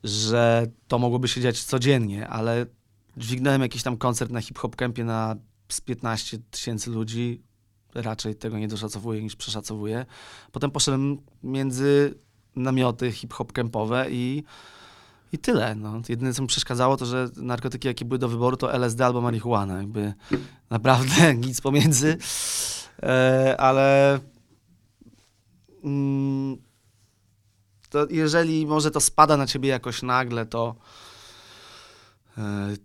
[0.04, 2.66] że to mogłoby się dziać codziennie, ale
[3.16, 5.36] dźwignąłem jakiś tam koncert na hip-hop kempie na
[5.68, 7.42] z 15 tysięcy ludzi.
[7.94, 10.06] Raczej tego nie doszacowuję niż przeszacowuję.
[10.52, 12.14] Potem poszedłem między
[12.56, 14.44] namioty hip-hop kempowe i
[15.34, 15.74] i tyle.
[15.74, 16.00] No.
[16.08, 19.76] Jedyne, co mi przeszkadzało, to że narkotyki, jakie były do wyboru, to LSD albo marihuana.
[19.78, 20.14] Jakby
[20.70, 22.18] naprawdę nic pomiędzy.
[23.02, 24.20] E, ale
[25.84, 26.56] mm,
[27.90, 30.74] to jeżeli może to spada na ciebie jakoś nagle, to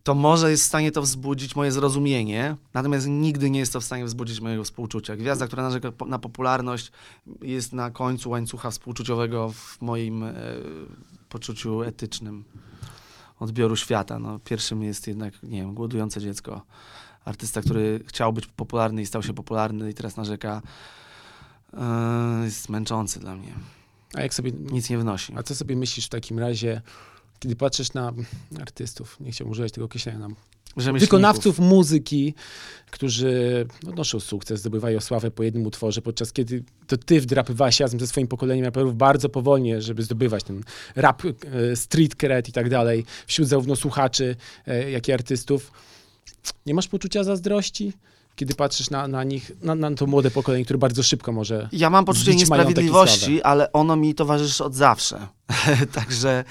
[0.04, 3.84] to może jest w stanie to wzbudzić moje zrozumienie, natomiast nigdy nie jest to w
[3.84, 5.16] stanie wzbudzić mojego współczucia.
[5.16, 6.92] Gwiazda, która narzeka na popularność,
[7.42, 10.34] jest na końcu łańcucha współczuciowego w moim e,
[11.30, 12.44] poczuciu etycznym
[13.40, 14.20] odbioru świata.
[14.20, 16.62] No, pierwszym jest jednak, nie wiem, głodujące dziecko.
[17.26, 20.62] Artysta, który chciał być popularny i stał się popularny i teraz narzeka,
[21.74, 21.80] yy,
[22.46, 23.54] jest męczący dla mnie.
[24.14, 24.52] A jak sobie...
[24.52, 25.34] Nic nie wnosi.
[25.38, 26.82] A co sobie myślisz w takim razie,
[27.40, 28.14] kiedy patrzysz na
[28.62, 30.36] artystów, nie chciałbym używać tego określenia, nam
[30.78, 32.34] wykonawców muzyki,
[32.92, 38.08] którzy odnoszą sukces, zdobywają sławę po jednym utworze, podczas kiedy to ty wdrapywałeś razem ze
[38.08, 40.64] swoim pokoleniem raperów bardzo powolnie, żeby zdobywać ten
[40.96, 44.36] rap, e, street cred i tak dalej, wśród zarówno słuchaczy,
[44.68, 45.72] e, jak i artystów.
[46.66, 47.94] Nie masz poczucia zazdrości?
[48.36, 51.70] kiedy patrzysz na, na nich, na, na to młode pokolenie, które bardzo szybko może.
[51.72, 55.28] Ja mam poczucie niesprawiedliwości, ale ono mi towarzyszy od zawsze.
[55.94, 56.44] Także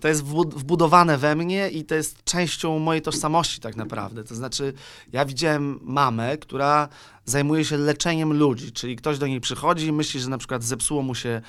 [0.00, 4.24] to jest wbudowane we mnie i to jest częścią mojej tożsamości tak naprawdę.
[4.24, 4.72] To znaczy,
[5.12, 6.88] ja widziałem mamę, która
[7.24, 11.02] zajmuje się leczeniem ludzi, czyli ktoś do niej przychodzi i myśli, że na przykład zepsuło
[11.02, 11.40] mu się,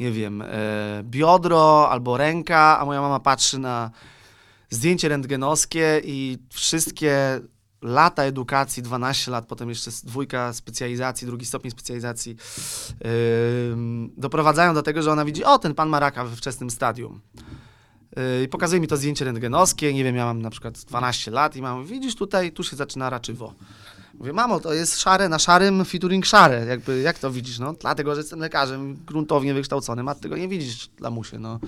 [0.00, 0.48] nie wiem, e,
[1.02, 3.90] biodro albo ręka, a moja mama patrzy na
[4.70, 7.40] zdjęcie rentgenowskie i wszystkie
[7.84, 12.36] lata edukacji, 12 lat, potem jeszcze dwójka specjalizacji, drugi stopień specjalizacji,
[13.04, 13.08] yy,
[14.16, 17.20] doprowadzają do tego, że ona widzi, o, ten pan ma raka we wczesnym stadium.
[18.16, 21.56] Yy, I pokazuje mi to zdjęcie rentgenowskie, nie wiem, ja mam na przykład 12 lat
[21.56, 23.54] i mam, widzisz tutaj, tu się zaczyna raczywo.
[24.18, 26.66] Mówię, mamo, to jest szare na szarym, featuring szare.
[26.66, 27.58] Jakby, jak to widzisz?
[27.58, 31.38] No, dlatego, że jestem lekarzem gruntownie wykształconym, a tego nie widzisz, lamusie.
[31.38, 31.60] No.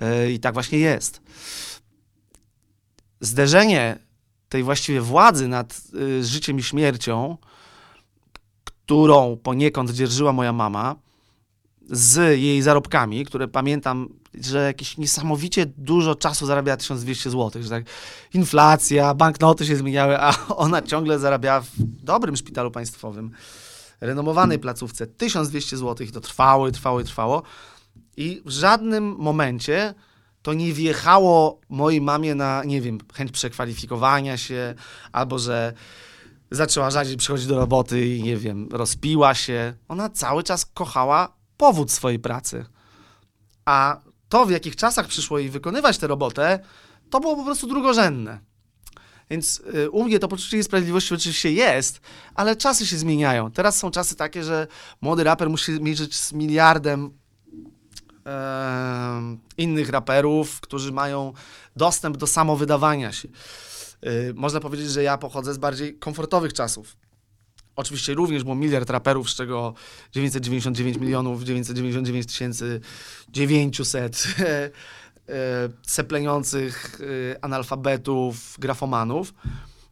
[0.00, 1.20] Yy, I tak właśnie jest.
[3.20, 3.98] Zderzenie
[4.48, 7.36] tej właściwie władzy nad y, życiem i śmiercią,
[8.64, 10.96] którą poniekąd dzierżyła moja mama,
[11.90, 14.08] z jej zarobkami, które pamiętam,
[14.40, 17.84] że jakieś niesamowicie dużo czasu zarabia 1200 zł, że tak
[18.34, 21.70] inflacja, banknoty się zmieniały, a ona ciągle zarabiała w
[22.02, 23.30] dobrym szpitalu państwowym,
[24.00, 27.42] renomowanej placówce 1200 zł i to trwało i trwało i trwało.
[28.16, 29.94] I w żadnym momencie
[30.44, 34.74] to nie wjechało mojej mamie na, nie wiem, chęć przekwalifikowania się,
[35.12, 35.72] albo że
[36.50, 39.74] zaczęła rzadziej przychodzić do roboty i, nie wiem, rozpiła się.
[39.88, 42.66] Ona cały czas kochała powód swojej pracy.
[43.64, 46.58] A to, w jakich czasach przyszło jej wykonywać tę robotę,
[47.10, 48.38] to było po prostu drugorzędne.
[49.30, 52.00] Więc y, u mnie to poczucie niesprawiedliwości oczywiście jest,
[52.34, 53.50] ale czasy się zmieniają.
[53.50, 54.66] Teraz są czasy takie, że
[55.00, 57.23] młody raper musi mierzyć z miliardem
[59.56, 61.32] innych raperów, którzy mają
[61.76, 63.28] dostęp do samowydawania się.
[64.06, 66.96] Y, można powiedzieć, że ja pochodzę z bardziej komfortowych czasów.
[67.76, 69.74] Oczywiście również było miliard raperów, z czego
[70.12, 72.80] 999 milionów 999 tysięcy
[73.28, 74.70] 900 e,
[75.86, 77.00] sepleniących
[77.34, 79.34] e, analfabetów, grafomanów,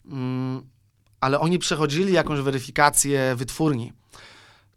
[0.06, 0.62] mm,
[1.20, 3.92] ale oni przechodzili jakąś weryfikację wytwórni.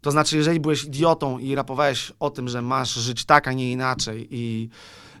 [0.06, 3.72] To znaczy, jeżeli byłeś idiotą i rapowałeś o tym, że masz żyć tak, a nie
[3.72, 4.68] inaczej i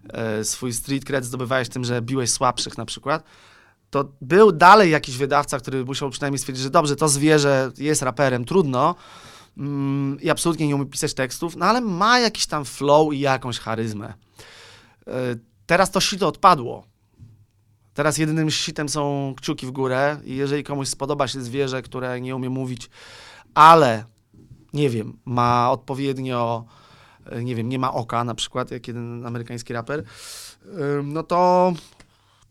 [0.08, 3.24] e, swój street cred zdobywałeś tym, że biłeś słabszych na przykład,
[3.90, 8.44] to był dalej jakiś wydawca, który musiał przynajmniej stwierdzić, że dobrze, to zwierzę jest raperem,
[8.44, 8.94] trudno
[9.58, 13.58] mm, i absolutnie nie umie pisać tekstów, no ale ma jakiś tam flow i jakąś
[13.58, 14.14] charyzmę.
[15.06, 15.12] E,
[15.66, 16.84] teraz to sito odpadło.
[17.94, 22.36] Teraz jedynym sitem są kciuki w górę i jeżeli komuś spodoba się zwierzę, które nie
[22.36, 22.90] umie mówić,
[23.54, 24.15] ale
[24.76, 26.64] nie wiem, ma odpowiednio,
[27.26, 30.04] e, nie wiem, nie ma oka na przykład, jak jeden amerykański raper,
[31.04, 31.72] no to,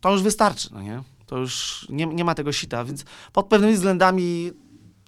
[0.00, 1.02] to już wystarczy, no nie?
[1.26, 4.52] To już nie, nie ma tego sita, więc pod pewnymi względami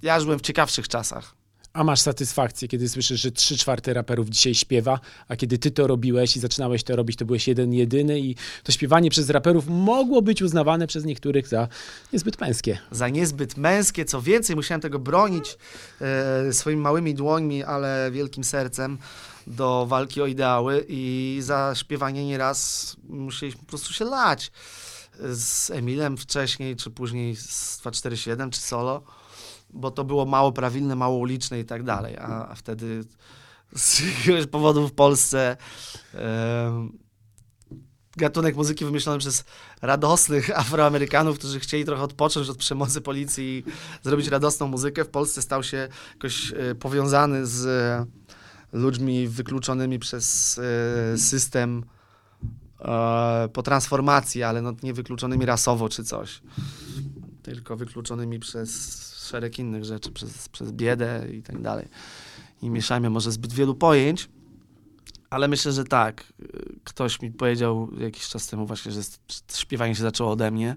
[0.03, 1.38] ja żyłem w ciekawszych czasach.
[1.79, 5.87] A masz satysfakcję, kiedy słyszysz, że trzy czwarte raperów dzisiaj śpiewa, a kiedy ty to
[5.87, 10.23] robiłeś i zaczynałeś to robić, to byłeś jeden, jedyny i to śpiewanie przez raperów mogło
[10.23, 11.69] być uznawane przez niektórych za
[12.13, 12.79] niezbyt męskie.
[12.91, 15.59] Za niezbyt męskie, co więcej, musiałem tego bronić
[16.01, 18.99] e, swoimi małymi dłońmi, ale wielkim sercem
[19.47, 24.53] do walki o ideały i za śpiewanie nieraz musieliśmy po prostu się lać
[25.33, 29.03] z Emilem wcześniej, czy później z 247, czy solo,
[29.71, 33.05] bo to było mało prawilne, mało uliczne i tak dalej, a, a wtedy
[33.77, 35.57] z jakiegoś powodu w Polsce
[38.19, 39.45] gatunek muzyki wymyślony przez
[39.83, 43.65] radosnych Afroamerykanów, którzy chcieli trochę odpocząć od przemocy policji i
[44.03, 48.07] zrobić radosną muzykę, w Polsce stał się jakoś e, powiązany z e,
[48.79, 50.59] ludźmi wykluczonymi przez
[51.15, 51.85] e, system
[53.53, 56.43] po transformacji, ale no nie wykluczonymi rasowo czy coś,
[57.43, 58.73] tylko wykluczonymi przez
[59.29, 61.89] szereg innych rzeczy, przez, przez biedę i tak dalej.
[62.63, 64.29] I mieszajmy może zbyt wielu pojęć,
[65.31, 66.33] ale myślę, że tak.
[66.85, 69.01] Ktoś mi powiedział jakiś czas temu właśnie, że
[69.53, 70.77] śpiewanie się zaczęło ode mnie.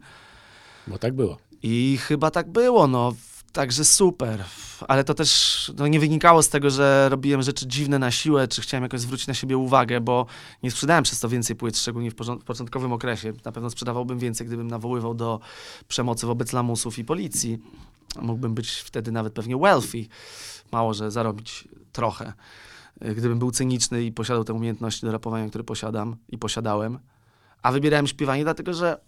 [0.87, 1.37] Bo tak było.
[1.63, 3.13] I chyba tak było, no.
[3.53, 4.43] Także super.
[4.87, 8.61] Ale to też no, nie wynikało z tego, że robiłem rzeczy dziwne na siłę, czy
[8.61, 10.25] chciałem jakoś zwrócić na siebie uwagę, bo
[10.63, 13.33] nie sprzedałem przez to więcej płyt, szczególnie w, w początkowym okresie.
[13.45, 15.39] Na pewno sprzedawałbym więcej, gdybym nawoływał do
[15.87, 17.59] przemocy wobec lamusów i policji.
[18.21, 20.05] Mógłbym być wtedy nawet pewnie wealthy.
[20.71, 22.33] Mało, że zarobić trochę.
[23.01, 26.99] Gdybym był cyniczny i posiadał te umiejętności do rapowania, które posiadam i posiadałem.
[27.61, 29.01] A wybierałem śpiewanie dlatego, że...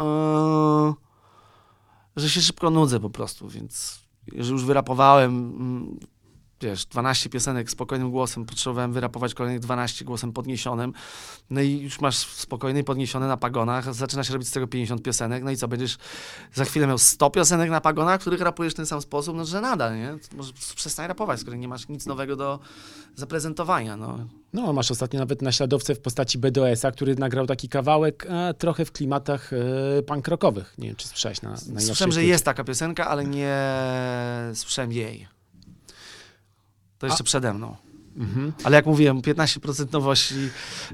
[0.00, 1.08] Yy
[2.18, 5.98] że się szybko nudzę po prostu, więc już wyrapowałem, mm,
[6.60, 10.92] wiesz, 12 piosenek spokojnym głosem, potrzebowałem wyrapować kolejnych 12 głosem podniesionym,
[11.50, 15.50] no i już masz spokojny podniesione na pagonach, zaczynasz robić z tego 50 piosenek, no
[15.50, 15.98] i co, będziesz
[16.54, 19.60] za chwilę miał 100 piosenek na pagonach, których rapujesz w ten sam sposób, no że
[19.60, 20.18] nada, nie?
[20.36, 22.58] Może przestań rapować, skoro nie masz nic nowego do
[23.14, 24.18] zaprezentowania, no.
[24.52, 28.92] No, masz ostatnio nawet naśladowcę w postaci BDS-a, który nagrał taki kawałek e, trochę w
[28.92, 30.74] klimatach e, punk rockowych.
[30.78, 33.56] Nie wiem, czy słyszałeś na, na Słyszałem, że jest taka piosenka, ale nie
[34.54, 35.37] słyszałem jej.
[36.98, 37.24] To jeszcze A.
[37.24, 37.76] przede mną.
[38.18, 38.52] Mhm.
[38.64, 40.34] Ale jak mówiłem, 15% nowości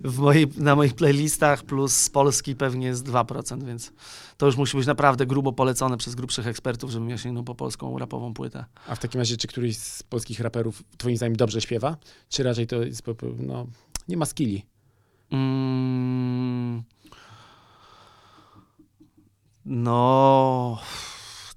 [0.05, 3.93] w mojej, na moich playlistach plus z Polski pewnie jest 2%, więc
[4.37, 7.99] to już musi być naprawdę grubo polecone przez grubszych ekspertów, żebym ja sięgnął po polską
[7.99, 8.65] rapową płytę.
[8.89, 11.97] A w takim razie, czy któryś z polskich raperów twoim zdaniem dobrze śpiewa?
[12.29, 13.03] Czy raczej to jest,
[13.39, 13.67] no,
[14.09, 14.67] nie ma skilli?
[15.31, 16.83] Mm,
[19.65, 20.79] no,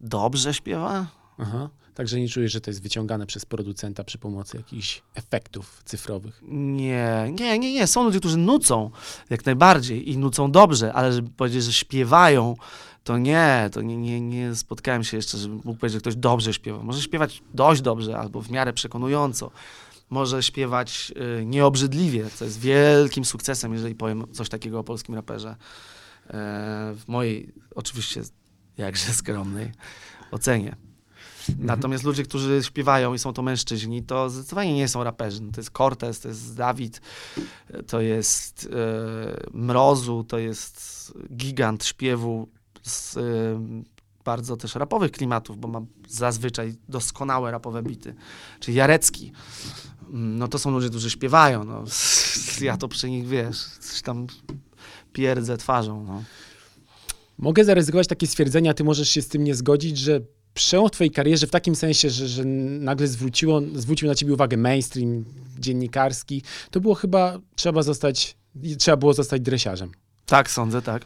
[0.01, 1.05] dobrze śpiewa?
[1.38, 1.69] Aha.
[1.97, 6.41] Także nie czujesz, że to jest wyciągane przez producenta przy pomocy jakichś efektów cyfrowych?
[6.47, 7.88] Nie, nie, nie, nie.
[7.88, 8.91] Są ludzie, którzy nucą
[9.29, 12.55] jak najbardziej i nucą dobrze, ale żeby powiedzieć, że śpiewają,
[13.03, 16.53] to nie, to nie, nie, nie spotkałem się jeszcze, żeby mógł powiedzieć, że ktoś dobrze
[16.53, 16.83] śpiewa.
[16.83, 19.51] Może śpiewać dość dobrze albo w miarę przekonująco.
[20.10, 25.49] Może śpiewać y, nieobrzydliwie, co jest wielkim sukcesem, jeżeli powiem coś takiego o polskim raperze.
[25.49, 25.55] E,
[26.95, 28.21] w mojej, oczywiście,
[28.77, 29.71] jakże skromnej
[30.31, 30.87] ocenie.
[31.49, 31.67] Mhm.
[31.67, 35.41] Natomiast ludzie, którzy śpiewają i są to mężczyźni, to zdecydowanie nie są raperzy.
[35.41, 37.01] No to jest Cortez, to jest Dawid,
[37.88, 42.47] to jest e, Mrozu, to jest gigant śpiewu
[42.83, 43.21] z e,
[44.25, 48.15] bardzo też rapowych klimatów, bo ma zazwyczaj doskonałe rapowe bity.
[48.60, 49.31] Czyli Jarecki.
[50.10, 51.63] No to są ludzie, którzy śpiewają.
[51.63, 51.83] No.
[52.62, 54.27] Ja to przy nich, wiesz, coś tam
[55.13, 56.03] pierdzę twarzą.
[56.03, 56.23] No.
[57.38, 60.21] Mogę zaryzykować takie stwierdzenia, ty możesz się z tym nie zgodzić, że
[60.58, 64.58] przełom w twojej karierze w takim sensie, że, że nagle zwróciło, zwrócił na ciebie uwagę
[64.58, 65.26] mainstream
[65.60, 66.41] dziennikarski,
[66.72, 68.38] to było chyba, trzeba zostać,
[68.78, 69.91] trzeba było zostać dresiarzem.
[70.26, 71.06] Tak, sądzę, tak.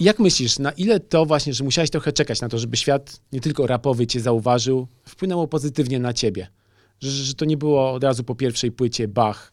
[0.00, 3.40] Jak myślisz, na ile to właśnie, że musiałeś trochę czekać na to, żeby świat nie
[3.40, 6.48] tylko rapowy cię zauważył, wpłynęło pozytywnie na ciebie?
[7.00, 9.52] Że, że to nie było od razu po pierwszej płycie bach,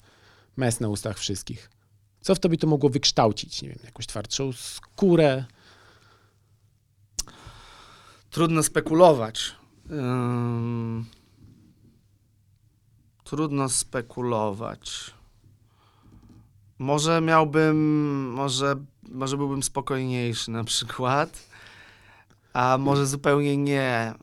[0.57, 1.69] mes na ustach wszystkich.
[2.21, 3.61] Co w tobie to mogło wykształcić?
[3.61, 5.45] Nie wiem, jakąś twardszą skórę,
[8.35, 9.55] Trudno spekulować.
[9.89, 11.05] Um,
[13.23, 15.13] trudno spekulować.
[16.79, 17.77] Może miałbym,
[18.31, 18.75] może,
[19.11, 21.49] może byłbym spokojniejszy na przykład,
[22.53, 24.13] a może zupełnie nie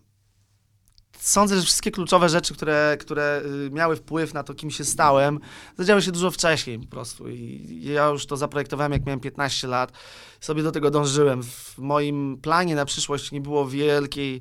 [1.23, 5.41] sądzę, że wszystkie kluczowe rzeczy, które, które y, miały wpływ na to, kim się stałem,
[5.79, 7.29] zadziały się dużo wcześniej po prostu.
[7.29, 9.93] I ja już to zaprojektowałem, jak miałem 15 lat.
[10.41, 11.43] Sobie do tego dążyłem.
[11.43, 14.41] W moim planie na przyszłość nie było wielkiej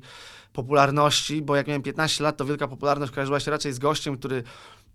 [0.52, 4.42] popularności, bo jak miałem 15 lat, to wielka popularność kojarzyła się raczej z gościem, który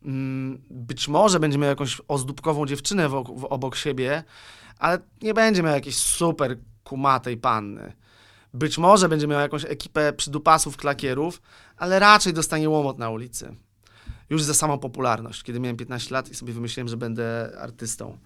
[0.05, 4.23] mm, być może będzie miał jakąś ozdóbkową dziewczynę w, obok siebie,
[4.79, 7.93] ale nie będzie miał jakiejś super kumatej panny
[8.53, 11.41] być może będzie miał jakąś ekipę przydupasów, klakierów,
[11.77, 13.55] ale raczej dostanie łomot na ulicy.
[14.29, 15.43] Już za samą popularność.
[15.43, 18.17] Kiedy miałem 15 lat i sobie wymyśliłem, że będę artystą.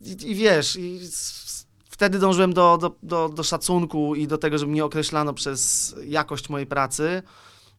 [0.00, 1.00] I, i wiesz, i
[1.84, 6.48] wtedy dążyłem do, do, do, do szacunku i do tego, żeby mnie określano przez jakość
[6.48, 7.22] mojej pracy.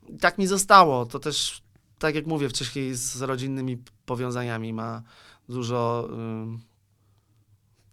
[0.08, 1.06] I tak mi zostało.
[1.06, 1.64] To też,
[2.00, 5.04] tak jak mówię wcześniej, z rodzinnymi powiązaniami ma
[5.50, 6.10] dużo,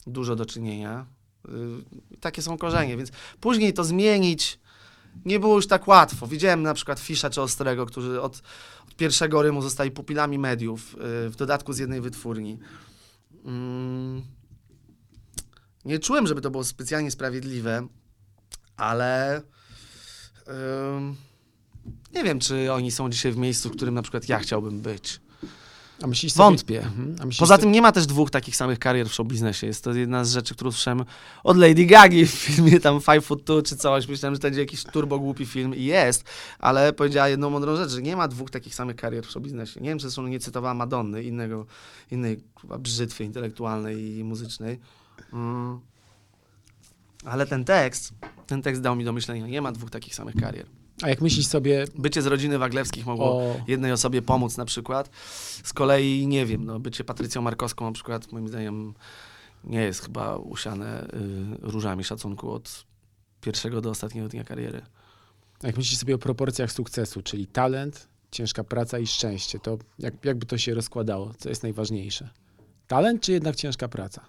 [0.06, 1.06] dużo do czynienia.
[1.48, 4.58] Y, takie są korzenie, więc później to zmienić
[5.24, 6.26] nie było już tak łatwo.
[6.26, 8.42] Widziałem na przykład Fisza czy Ostrego, którzy od,
[8.88, 10.94] od pierwszego rymu zostali pupilami mediów,
[11.26, 12.58] y, w dodatku z jednej wytwórni.
[13.44, 14.22] Mm,
[15.84, 17.86] nie czułem, żeby to było specjalnie sprawiedliwe,
[18.76, 19.42] ale
[22.14, 25.20] nie wiem, czy oni są dzisiaj w miejscu, w którym na przykład ja chciałbym być.
[26.02, 26.82] A myślisz sobie, Wątpię.
[26.82, 27.16] Mhm.
[27.20, 29.66] A myślisz Poza sobie- tym nie ma też dwóch takich samych karier w showbiznesie.
[29.66, 31.04] Jest to jedna z rzeczy, którą słyszałem
[31.44, 34.08] od Lady Gagi w filmie tam Five Foot Two czy coś.
[34.08, 36.24] Myślałem, że to będzie jakiś turbo głupi film i jest,
[36.58, 39.80] ale powiedziała jedną mądrą rzecz, że nie ma dwóch takich samych karier w showbiznesie.
[39.80, 41.66] Nie wiem, czy zresztą nie cytowała Madonny, innego,
[42.10, 44.80] innej chyba brzytwy intelektualnej i muzycznej.
[45.32, 45.80] Mm.
[47.24, 48.12] Ale ten tekst,
[48.46, 49.46] ten tekst dał mi do myślenia.
[49.46, 50.66] Nie ma dwóch takich samych karier.
[51.02, 53.56] A jak myślisz sobie Bycie z rodziny Waglewskich mogło o...
[53.68, 55.10] jednej osobie pomóc na przykład.
[55.64, 58.94] Z kolei, nie wiem, no, bycie Patrycją Markowską na przykład, moim zdaniem,
[59.64, 61.08] nie jest chyba usiane y,
[61.60, 62.84] różami szacunku od
[63.40, 64.82] pierwszego do ostatniego dnia kariery.
[65.62, 70.24] a Jak myślisz sobie o proporcjach sukcesu, czyli talent, ciężka praca i szczęście, to jak,
[70.24, 71.34] jakby to się rozkładało?
[71.38, 72.30] Co jest najważniejsze?
[72.86, 74.24] Talent czy jednak ciężka praca?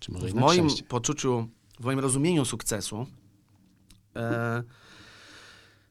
[0.00, 0.84] Czy może W moim szczęście?
[0.84, 1.48] poczuciu,
[1.80, 3.06] w moim rozumieniu sukcesu,
[4.16, 4.62] e,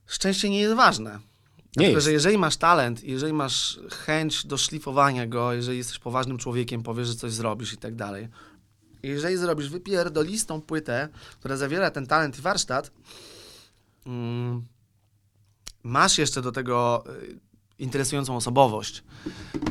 [0.09, 1.11] szczęście nie jest ważne.
[1.11, 6.37] Nie Dlatego, że jeżeli masz talent, jeżeli masz chęć do szlifowania go, jeżeli jesteś poważnym
[6.37, 8.27] człowiekiem, powiesz, że coś zrobisz i tak dalej.
[9.03, 12.91] Jeżeli zrobisz wypierdolistą płytę, która zawiera ten talent i warsztat,
[14.05, 14.65] mm,
[15.83, 17.39] masz jeszcze do tego y,
[17.79, 19.03] interesującą osobowość.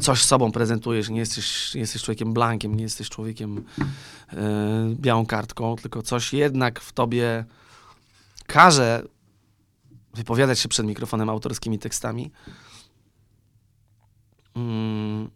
[0.00, 3.64] Coś sobą prezentujesz, nie jesteś, nie jesteś człowiekiem blankiem, nie jesteś człowiekiem y,
[4.94, 7.44] białą kartką, tylko coś jednak w tobie
[8.46, 9.02] każe
[10.14, 12.30] wypowiadać się przed mikrofonem autorskimi tekstami,
[14.56, 15.30] mm,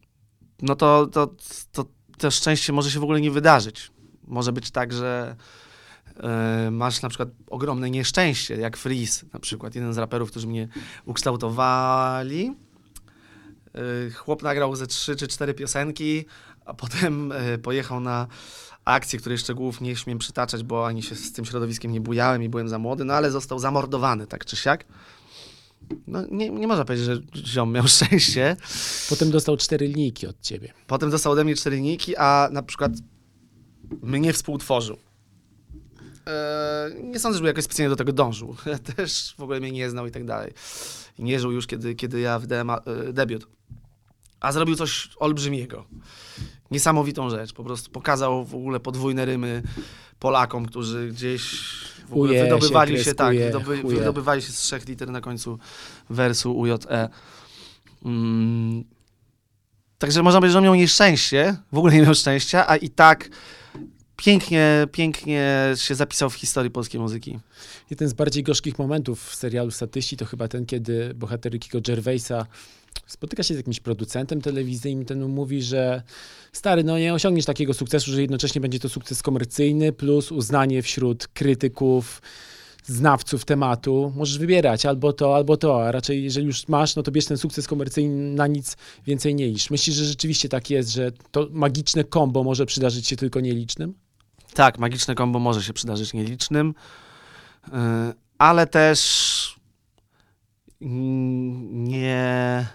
[0.62, 1.34] no to, to,
[1.72, 1.84] to,
[2.18, 3.90] to szczęście może się w ogóle nie wydarzyć.
[4.26, 5.36] Może być tak, że
[6.16, 10.68] e, masz na przykład ogromne nieszczęście, jak Freeze, na przykład, jeden z raperów, którzy mnie
[11.04, 12.56] ukształtowali.
[13.74, 16.24] E, chłop nagrał ze trzy czy cztery piosenki,
[16.64, 18.26] a potem e, pojechał na
[18.84, 22.48] akcję, której szczegółów nie śmiem przytaczać, bo ani się z tym środowiskiem nie bujałem i
[22.48, 24.84] byłem za młody, no ale został zamordowany, tak czy siak.
[26.06, 28.56] No, nie, nie można powiedzieć, że ziom miał szczęście.
[29.08, 30.72] Potem dostał cztery linijki od ciebie.
[30.86, 32.92] Potem dostał ode mnie cztery linijki, a na przykład
[34.02, 34.96] mnie współtworzył.
[36.26, 38.56] Eee, nie sądzę, żeby jakoś specjalnie do tego dążył.
[38.96, 40.52] Też w ogóle mnie nie znał i tak dalej.
[41.18, 42.80] I nie żył już, kiedy, kiedy ja wydałem e,
[43.12, 43.46] debiut.
[44.40, 45.84] A zrobił coś olbrzymiego.
[46.72, 47.52] Niesamowitą rzecz.
[47.52, 49.62] Po prostu pokazał w ogóle podwójne rymy
[50.18, 51.54] Polakom, którzy gdzieś
[52.08, 55.20] w ogóle Uje się, wydobywali się, tak, kreskuje, wydoby, wydobywali się z trzech liter na
[55.20, 55.58] końcu
[56.10, 57.08] wersu UJE.
[58.04, 58.84] Mm.
[59.98, 63.28] Także można powiedzieć, że miał nieszczęście, w ogóle nie miał szczęścia, a i tak
[64.16, 67.38] pięknie, pięknie się zapisał w historii polskiej muzyki.
[67.90, 72.46] Jeden z bardziej gorzkich momentów w serialu Statyści to chyba ten, kiedy bohater Rickiego Gervaisa
[73.12, 76.02] spotyka się z jakimś producentem telewizyjnym, ten mówi, że
[76.52, 81.28] stary, no nie osiągniesz takiego sukcesu, że jednocześnie będzie to sukces komercyjny plus uznanie wśród
[81.28, 82.22] krytyków,
[82.84, 84.12] znawców tematu.
[84.16, 87.38] Możesz wybierać albo to, albo to, a raczej jeżeli już masz, no to bierz ten
[87.38, 89.52] sukces komercyjny, na nic więcej nie.
[89.70, 93.94] Myślisz, że rzeczywiście tak jest, że to magiczne kombo może przydarzyć się tylko nielicznym?
[94.54, 96.74] Tak, magiczne kombo może się przydarzyć nielicznym,
[97.66, 97.72] yy,
[98.38, 99.62] ale też
[101.72, 102.66] nie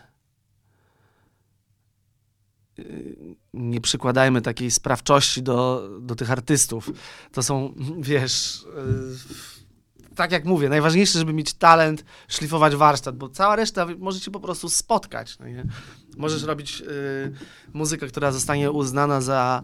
[3.54, 6.92] nie przykładajmy takiej sprawczości do, do tych artystów.
[7.32, 13.56] To są, wiesz, yy, tak jak mówię, najważniejsze, żeby mieć talent, szlifować warsztat, bo cała
[13.56, 15.40] reszta może cię po prostu spotkać.
[15.40, 15.46] No?
[16.18, 16.88] Możesz robić yy,
[17.74, 19.62] muzykę, która zostanie uznana za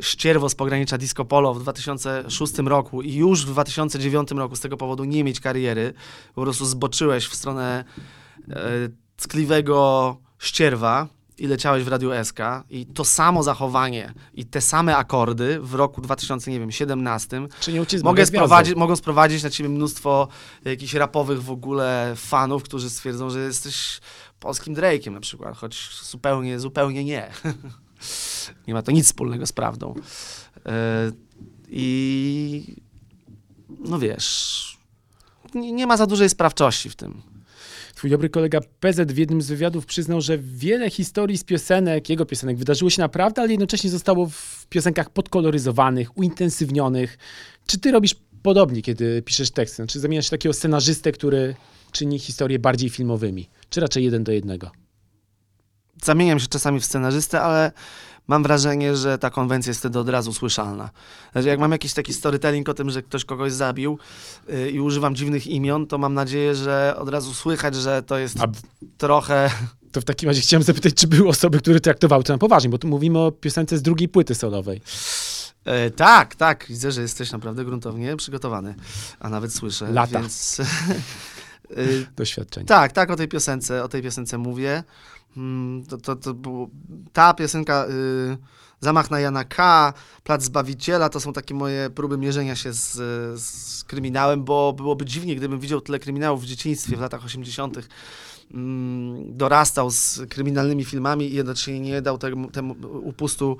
[0.00, 4.76] ścierwo z pogranicza disco polo w 2006 roku i już w 2009 roku z tego
[4.76, 5.94] powodu nie mieć kariery,
[6.34, 7.84] po prostu zboczyłeś w stronę
[8.50, 8.62] e,
[9.16, 12.38] tkliwego ścierwa i leciałeś w Radiu SK
[12.70, 18.26] i to samo zachowanie i te same akordy w roku 2017 Czy nie uciec mogę
[18.26, 20.28] sprowadzić, mogą sprowadzić na ciebie mnóstwo
[20.64, 24.00] jakichś rapowych w ogóle fanów, którzy stwierdzą, że jesteś
[24.40, 27.30] polskim Drake'iem na przykład, choć zupełnie, zupełnie nie.
[28.68, 29.94] nie ma to nic wspólnego z prawdą.
[30.66, 31.12] E,
[31.68, 32.76] I
[33.68, 34.78] no wiesz,
[35.54, 37.35] nie, nie ma za dużej sprawczości w tym.
[37.96, 42.26] Twój dobry kolega PZ w jednym z wywiadów przyznał, że wiele historii z piosenek, jego
[42.26, 47.18] piosenek, wydarzyło się naprawdę, ale jednocześnie zostało w piosenkach podkoloryzowanych, uintensywnionych.
[47.66, 49.86] Czy ty robisz podobnie, kiedy piszesz teksty?
[49.86, 51.54] Czy zamieniasz się takiego scenarzystę, który
[51.92, 53.48] czyni historie bardziej filmowymi?
[53.68, 54.70] Czy raczej jeden do jednego?
[56.02, 57.72] Zamieniam się czasami w scenarzystę, ale
[58.28, 60.90] mam wrażenie, że ta konwencja jest wtedy od razu słyszalna.
[61.32, 63.98] Znaczy, jak mam jakiś taki storytelling o tym, że ktoś kogoś zabił
[64.48, 68.40] yy, i używam dziwnych imion, to mam nadzieję, że od razu słychać, że to jest
[68.40, 68.46] A-
[68.98, 69.50] trochę...
[69.92, 72.78] To w takim razie chciałem zapytać, czy były osoby, które traktowały to na poważnie, bo
[72.78, 74.80] tu mówimy o piosence z drugiej płyty solowej.
[75.64, 76.66] E, tak, tak.
[76.68, 78.74] Widzę, że jesteś naprawdę gruntownie przygotowany,
[79.20, 79.92] a nawet słyszę.
[79.92, 80.20] Lata.
[80.20, 80.60] Więc,
[81.70, 81.74] e,
[82.16, 82.66] Doświadczenie.
[82.66, 84.84] tak, tak, o tej piosence, o tej piosence mówię.
[85.36, 86.68] Mm, To, to, to było,
[87.12, 88.36] ta piosenka y,
[88.80, 89.92] Zamach na Jana K.,
[90.24, 92.92] Plac Zbawiciela, to są takie moje próby mierzenia się z,
[93.40, 97.88] z kryminałem, bo byłoby dziwnie, gdybym widział tyle kryminałów w dzieciństwie w latach 80.,
[98.54, 103.56] mm, dorastał z kryminalnymi filmami i jednocześnie nie dał temu, temu upustu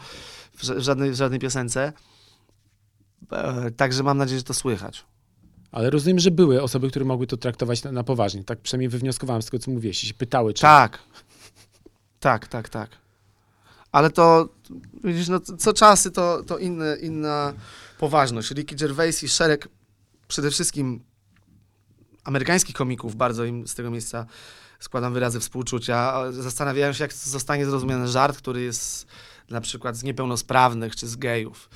[0.56, 1.92] w ża- w żadnej, w żadnej piosence.
[3.32, 5.04] E, Także mam nadzieję, że to słychać.
[5.72, 8.44] Ale rozumiem, że były osoby, które mogły to traktować na, na poważnie.
[8.44, 10.04] Tak przynajmniej wywnioskowałem z tego, co mówiłeś.
[10.04, 10.62] I się pytały, czy...
[10.62, 10.98] Tak.
[12.20, 12.90] Tak, tak, tak.
[13.92, 14.48] Ale to,
[15.04, 17.52] widzisz, no, co czasy to, to inne, inna
[17.98, 18.50] poważność.
[18.50, 19.68] Ricky Gervais i szereg
[20.28, 21.00] przede wszystkim
[22.24, 24.26] amerykańskich komików, bardzo im z tego miejsca
[24.80, 26.32] składam wyrazy współczucia.
[26.32, 29.06] Zastanawiają się, jak zostanie zrozumiany żart, który jest
[29.50, 31.68] na przykład z niepełnosprawnych czy z gejów.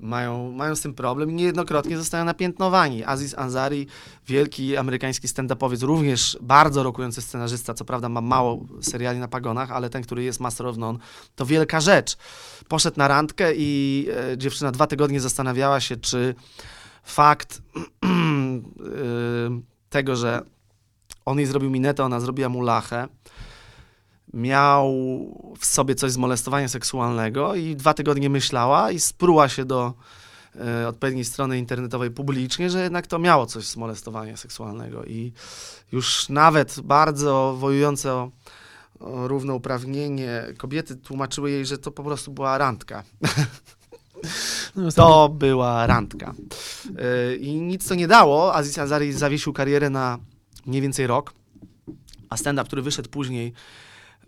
[0.00, 3.04] Mają, mają z tym problem i niejednokrotnie zostają napiętnowani.
[3.04, 3.86] Aziz Ansari,
[4.26, 9.90] wielki amerykański stand-upowiec, również bardzo rokujący scenarzysta, co prawda ma mało seriali na pagonach, ale
[9.90, 10.98] ten, który jest Master of None,
[11.36, 12.16] to wielka rzecz.
[12.68, 16.34] Poszedł na randkę i e, dziewczyna dwa tygodnie zastanawiała się, czy
[17.04, 17.74] fakt e,
[19.90, 20.42] tego, że
[21.24, 23.08] on jej zrobił minetę, ona zrobiła mu lachę,
[24.34, 24.92] miał
[25.58, 29.92] w sobie coś z molestowania seksualnego i dwa tygodnie myślała i spruła się do
[30.56, 35.32] e, odpowiedniej strony internetowej publicznie, że jednak to miało coś z molestowania seksualnego i
[35.92, 38.30] już nawet bardzo wojujące o,
[39.00, 43.02] o równouprawnienie kobiety tłumaczyły jej, że to po prostu była randka.
[44.76, 46.34] No, To była randka.
[47.30, 48.54] Yy, I nic to nie dało.
[48.54, 50.18] Aziz Ansari zawiesił karierę na
[50.66, 51.34] mniej więcej rok,
[52.30, 53.52] a stand-up, który wyszedł później,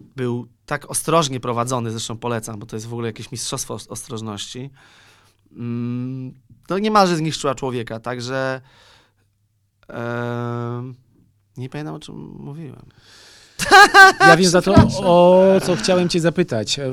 [0.01, 4.71] był tak ostrożnie prowadzony, zresztą polecam, bo to jest w ogóle jakieś mistrzostwo os- ostrożności.
[5.53, 6.35] Mm,
[6.71, 8.61] No niemalże zniszczyła człowieka, także
[9.89, 10.95] em,
[11.57, 12.87] nie pamiętam, o czym mówiłem.
[14.21, 16.79] Ja wiem za to, o co chciałem cię zapytać.
[16.79, 16.93] E,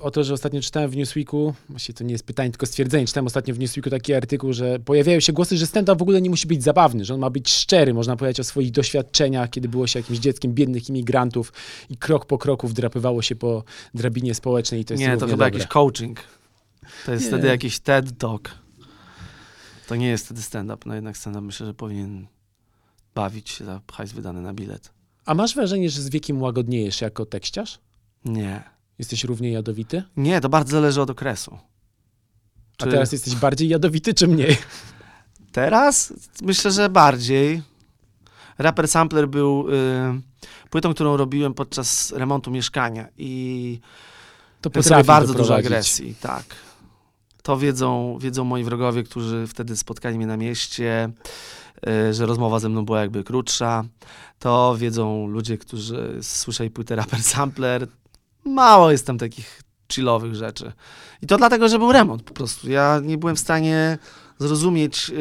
[0.00, 3.26] O to, że ostatnio czytałem w Newsweeku, właściwie to nie jest pytanie, tylko stwierdzenie, czytałem
[3.26, 6.46] ostatnio w Newsweeku taki artykuł, że pojawiają się głosy, że stand-up w ogóle nie musi
[6.46, 9.98] być zabawny, że on ma być szczery, można powiedzieć o swoich doświadczeniach, kiedy było się
[9.98, 11.52] jakimś dzieckiem biednych imigrantów
[11.90, 15.30] i krok po kroku wdrapywało się po drabinie społecznej i to jest nie, to chyba
[15.30, 15.46] dobre.
[15.46, 16.20] jakiś coaching.
[17.06, 17.28] To jest Nie.
[17.30, 18.50] wtedy jakiś TED Talk.
[19.88, 20.82] To nie jest wtedy stand-up.
[20.86, 22.26] No jednak stand-up myślę, że powinien
[23.14, 24.90] bawić się za hajs wydany na bilet.
[25.30, 27.78] A masz wrażenie, że z wiekiem łagodniejesz jako tekściarz?
[28.24, 28.62] Nie.
[28.98, 30.02] Jesteś równie jadowity?
[30.16, 31.58] Nie, to bardzo zależy od okresu.
[32.78, 34.56] A Czy- teraz jesteś bardziej jadowity czy mniej?
[35.52, 36.12] Teraz
[36.42, 37.62] myślę, że bardziej.
[38.58, 40.20] Rapper Sampler był y,
[40.70, 43.80] płytą, którą robiłem podczas remontu mieszkania i
[44.60, 46.44] To potrafi bardzo dużo agresji, tak.
[47.42, 51.10] To wiedzą, wiedzą moi wrogowie, którzy wtedy spotkali mnie na mieście,
[52.10, 53.84] że rozmowa ze mną była jakby krótsza.
[54.38, 57.88] To wiedzą ludzie, którzy słyszeli płytę Rapper Sampler.
[58.44, 59.62] Mało jest tam takich
[59.92, 60.72] chillowych rzeczy.
[61.22, 62.70] I to dlatego, że był remont po prostu.
[62.70, 63.98] Ja nie byłem w stanie
[64.38, 65.14] zrozumieć y,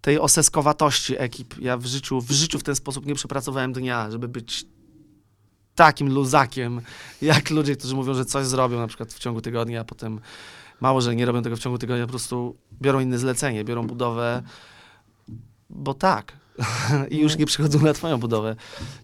[0.00, 1.54] tej oseskowatości ekip.
[1.58, 4.66] Ja w życiu, w życiu w ten sposób nie przepracowałem dnia, żeby być
[5.74, 6.80] takim luzakiem,
[7.22, 10.20] jak ludzie, którzy mówią, że coś zrobią na przykład w ciągu tygodnia, a potem
[10.80, 14.42] mało, że nie robią tego w ciągu tygodnia, po prostu biorą inne zlecenie, biorą budowę,
[15.70, 16.32] bo tak.
[17.10, 18.56] I już nie przychodzą na twoją budowę.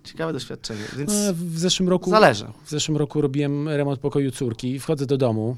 [0.05, 2.47] Ciekawe doświadczenie, więc No, w zeszłym roku zależy.
[2.65, 5.57] W zeszłym roku robiłem remont pokoju córki, wchodzę do domu,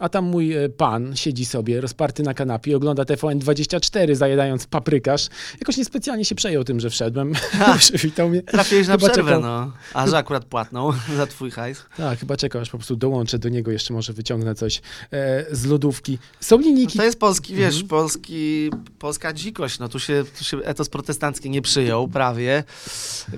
[0.00, 5.28] a tam mój e, pan siedzi sobie, rozparty na kanapie, ogląda TVN24, zajadając paprykarz.
[5.60, 7.32] Jakoś niespecjalnie się przejął tym, że wszedłem.
[7.78, 8.42] Przywitał mnie.
[8.42, 9.42] Trafiłeś na Chyba przerwę, czekał.
[9.42, 9.72] no.
[9.94, 11.82] A że akurat płatną za twój hajs.
[11.96, 14.82] Tak, chyba czekał, aż po prostu dołączę do niego, jeszcze może wyciągnę coś
[15.12, 16.18] e, z lodówki.
[16.40, 16.98] Są No linijki.
[16.98, 17.88] to jest polski, wiesz, Mhm.
[17.88, 19.78] polski, polska dzikość.
[19.78, 22.64] No tu się, tu się etos protestancki nie przyjął prawie.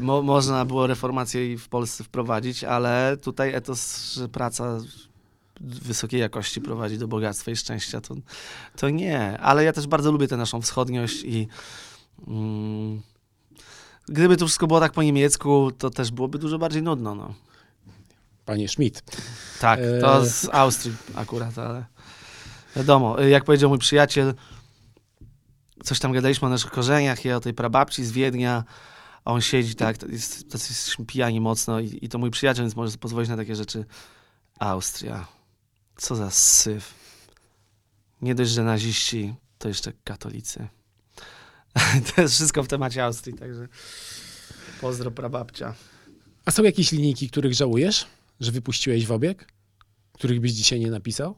[0.01, 4.79] Mo, można było reformację w Polsce wprowadzić, ale tutaj etos, że praca
[5.61, 8.15] wysokiej jakości prowadzi do bogactwa i szczęścia, to,
[8.77, 9.39] to nie.
[9.39, 11.49] Ale ja też bardzo lubię tę naszą wschodniość i
[12.29, 13.03] mm,
[14.09, 17.35] gdyby to wszystko było tak po niemiecku, to też byłoby dużo bardziej nudno, no.
[18.45, 19.03] Panie Schmidt.
[19.61, 20.27] Tak, to E.
[20.27, 21.85] z Austrii akurat, ale
[22.77, 24.35] wiadomo, jak powiedział mój przyjaciel,
[25.85, 28.65] coś tam gadaliśmy o naszych korzeniach i o tej prababci z Wiednia,
[29.25, 32.65] a on siedzi tak, to jest, tacy jesteśmy pijani mocno i, i to mój przyjaciel,
[32.65, 33.85] więc może pozwolić na takie rzeczy.
[34.59, 35.27] Austria,
[35.97, 36.95] co za syf.
[38.23, 40.69] Nie dość, że naziści, to jeszcze katolicy.
[42.15, 43.69] to jest wszystko w temacie Austrii, także
[44.81, 45.75] pozdro prababcia.
[46.45, 48.07] A są jakieś linijki, których żałujesz,
[48.41, 49.49] że wypuściłeś w obieg?
[50.13, 51.37] Których byś dzisiaj nie napisał?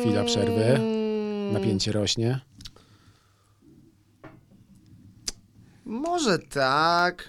[0.00, 0.80] Chwila przerwy.
[1.52, 2.40] Napięcie rośnie.
[5.84, 7.28] Może tak.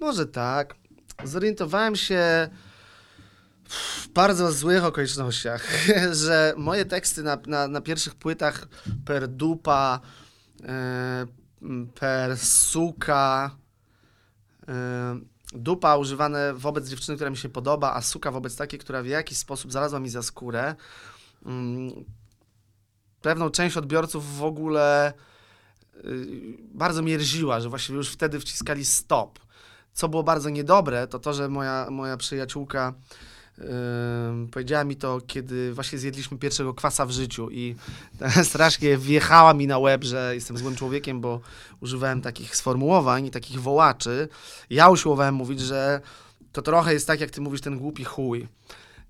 [0.00, 0.81] Może tak.
[1.24, 2.48] Zorientowałem się
[3.68, 5.68] w bardzo złych okolicznościach,
[6.24, 8.68] że moje teksty na, na, na pierwszych płytach
[9.04, 10.00] per dupa,
[10.62, 11.26] e,
[11.94, 13.56] per suka,
[14.68, 15.20] e,
[15.52, 19.38] dupa używane wobec dziewczyny, która mi się podoba, a suka wobec takiej, która w jakiś
[19.38, 20.74] sposób znalazła mi za skórę.
[21.46, 22.04] Mm,
[23.22, 25.12] Pewną część odbiorców w ogóle
[26.04, 29.38] y, bardzo mierziła, że właściwie już wtedy wciskali stop.
[29.94, 32.94] Co było bardzo niedobre, to to, że moja, moja przyjaciółka
[33.58, 33.64] yy,
[34.50, 37.76] powiedziała mi to, kiedy właśnie zjedliśmy pierwszego kwasa w życiu i
[38.42, 41.40] strasznie wjechała mi na łeb, że jestem złym człowiekiem, bo
[41.80, 44.28] używałem takich sformułowań i takich wołaczy.
[44.70, 46.00] Ja usiłowałem mówić, że
[46.52, 48.48] to trochę jest tak, jak ty mówisz, ten głupi chuj.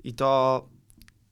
[0.05, 0.65] I to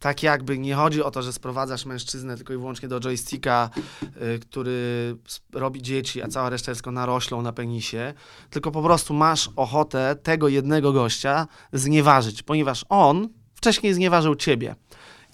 [0.01, 3.71] tak jakby nie chodzi o to, że sprowadzasz mężczyznę tylko i wyłącznie do joysticka,
[4.03, 5.17] y, który
[5.53, 8.15] robi dzieci, a cała reszta jest tylko naroślą na penisie,
[8.51, 14.75] tylko po prostu masz ochotę tego jednego gościa znieważyć, ponieważ on wcześniej znieważył ciebie.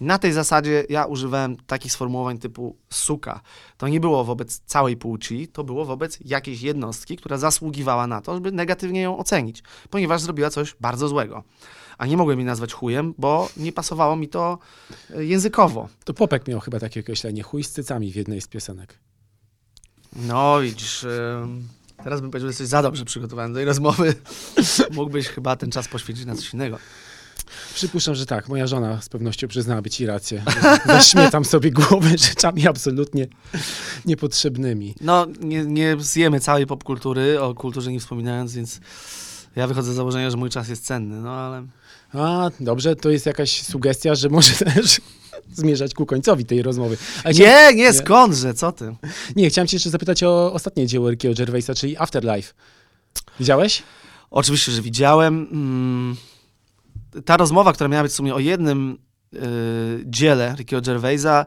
[0.01, 3.41] Na tej zasadzie ja używałem takich sformułowań typu suka.
[3.77, 8.35] To nie było wobec całej płci, to było wobec jakiejś jednostki, która zasługiwała na to,
[8.35, 11.45] żeby negatywnie ją ocenić, ponieważ zrobiła coś bardzo złego.
[11.99, 14.59] A nie mogłem jej nazwać chujem, bo nie pasowało mi to
[15.15, 15.89] e, językowo.
[16.05, 18.99] To Popek miał chyba takie określenie, chuj z cycami w jednej z piosenek.
[20.17, 21.07] No widzisz,
[22.05, 24.15] teraz bym powiedział, że jesteś za dobrze przygotowany do tej rozmowy.
[24.93, 26.79] Mógłbyś chyba ten czas poświęcić na coś innego.
[27.75, 28.49] Przypuszczam, że tak.
[28.49, 30.43] Moja żona z pewnością przyznałaby ci rację.
[30.87, 33.27] Zaśmietam sobie głowę rzeczami absolutnie
[34.05, 34.95] niepotrzebnymi.
[35.01, 38.81] No, nie, nie zjemy całej popkultury, o kulturze nie wspominając, więc
[39.57, 41.67] ja wychodzę z założenia, że mój czas jest cenny, no ale...
[42.17, 45.01] A, dobrze, to jest jakaś sugestia, że może też
[45.53, 46.97] zmierzać ku końcowi tej rozmowy.
[47.25, 48.97] Ale chciałem- Nie, nie, skądże, co ty?
[49.37, 52.53] nie, chciałem cię jeszcze zapytać o ostatnie dzieło Rickiego Gervaisa, czyli Afterlife.
[53.41, 53.83] Widziałeś?
[54.31, 55.49] Oczywiście, że widziałem.
[55.53, 56.17] Mm,
[57.25, 58.99] Ta rozmowa, która miała być w sumie o jednym
[59.35, 59.39] y,
[60.05, 61.47] dziele Rickiego Gervaisa,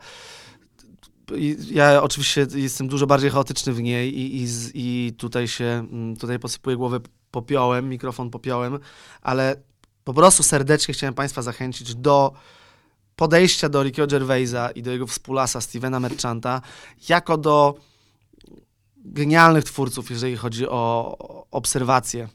[1.71, 6.39] ja oczywiście jestem dużo bardziej chaotyczny w niej i, i, i tutaj się, mm, tutaj
[6.39, 6.99] posypuję głowę
[7.31, 8.79] popiołem, mikrofon popiołem,
[9.21, 9.55] ale
[10.09, 12.33] po prostu serdecznie chciałem Państwa zachęcić do
[13.15, 16.61] podejścia do Rickiego Gervaisa i do jego współlasa Stevena Merchanta
[17.09, 17.75] jako do
[18.97, 21.17] genialnych twórców, jeżeli chodzi o
[21.51, 22.27] obserwację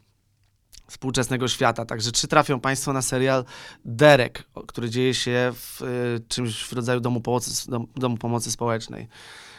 [0.86, 1.84] współczesnego świata.
[1.84, 3.44] Także czy trafią Państwo na serial
[3.84, 9.08] Derek, który dzieje się w y, czymś w rodzaju domu pomocy, dom, domu pomocy społecznej?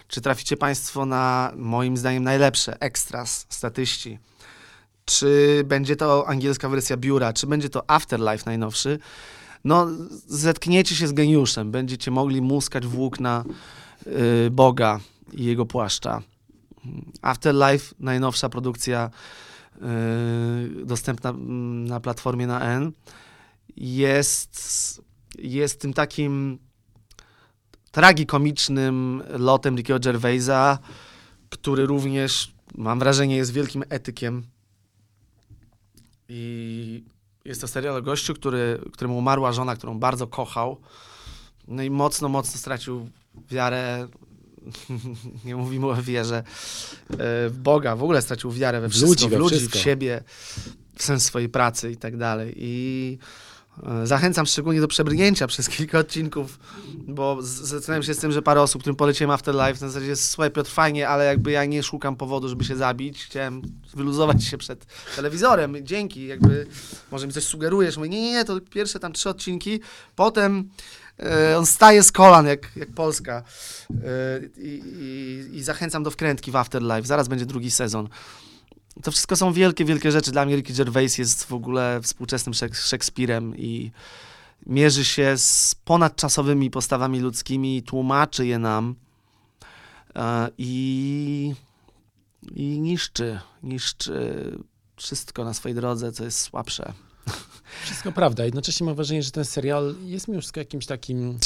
[0.07, 4.20] Czy traficie Państwo na, moim zdaniem, najlepsze extras, statyści?
[5.06, 7.34] Czy będzie to angielska wersja biura?
[7.34, 8.99] Czy będzie to Afterlife najnowszy?
[9.64, 9.88] No,
[10.28, 11.72] zetkniecie się z geniuszem.
[11.72, 13.43] Będziecie mogli muskać włókna
[14.08, 14.99] y, Boga
[15.34, 16.22] i jego płaszcza.
[17.22, 19.10] Afterlife, najnowsza produkcja
[19.82, 22.91] yy, dostępna mm, na platformie na N,
[23.78, 25.01] jest,
[25.38, 26.60] jest tym takim
[27.91, 30.80] tragikomicznym lotem Rickiego Gervaisa,
[31.49, 34.43] który również, mam wrażenie, jest wielkim etykiem.
[36.30, 37.03] I
[37.45, 40.78] jest to serial o gościu, który, któremu umarła żona, którą bardzo kochał.
[41.67, 43.09] No i mocno, mocno stracił
[43.51, 44.07] wiarę.
[45.45, 46.43] Nie mówimy o wierze e,
[47.49, 49.80] w Boga, w ogóle stracił wiarę we W wszystko, ludzi, w, ludzi wszystko.
[49.80, 50.23] w siebie,
[50.95, 52.53] w sens swojej pracy i tak dalej.
[52.57, 53.17] I
[54.03, 56.59] zachęcam szczególnie do przebrnięcia przez kilka odcinków,
[57.07, 60.51] bo zastanawiam się z tym, że parę osób, którym poleciłem Afterlife, na zasadzie jest słuchaj
[60.51, 63.26] Piotr, fajnie, ale jakby ja nie szukam powodu, żeby się zabić.
[63.26, 63.61] Chciałem
[63.93, 65.76] wyluzować się przed telewizorem.
[65.82, 66.67] Dzięki, jakby
[67.11, 67.97] może mi coś sugerujesz.
[67.97, 69.80] Mówię, nie, nie, nie, to pierwsze tam trzy odcinki,
[70.15, 70.69] potem
[71.19, 73.43] e, on staje z kolan, jak, jak Polska.
[73.91, 77.03] E, i, i, I zachęcam do wkrętki w Afterlife.
[77.03, 78.09] Zaraz będzie drugi sezon.
[79.03, 80.31] To wszystko są wielkie, wielkie rzeczy.
[80.31, 83.91] Dla mnie Ricky Gervais jest w ogóle współczesnym Szek- Szekspirem i
[84.65, 88.95] mierzy się z ponadczasowymi postawami ludzkimi, tłumaczy je nam
[90.15, 91.55] e, i,
[92.55, 94.51] i niszczy, niszczy
[94.95, 96.93] wszystko na swojej drodze, co jest słabsze.
[97.85, 98.45] Wszystko prawda.
[98.45, 101.39] Jednocześnie mam wrażenie, że ten serial jest mi już jakimś takim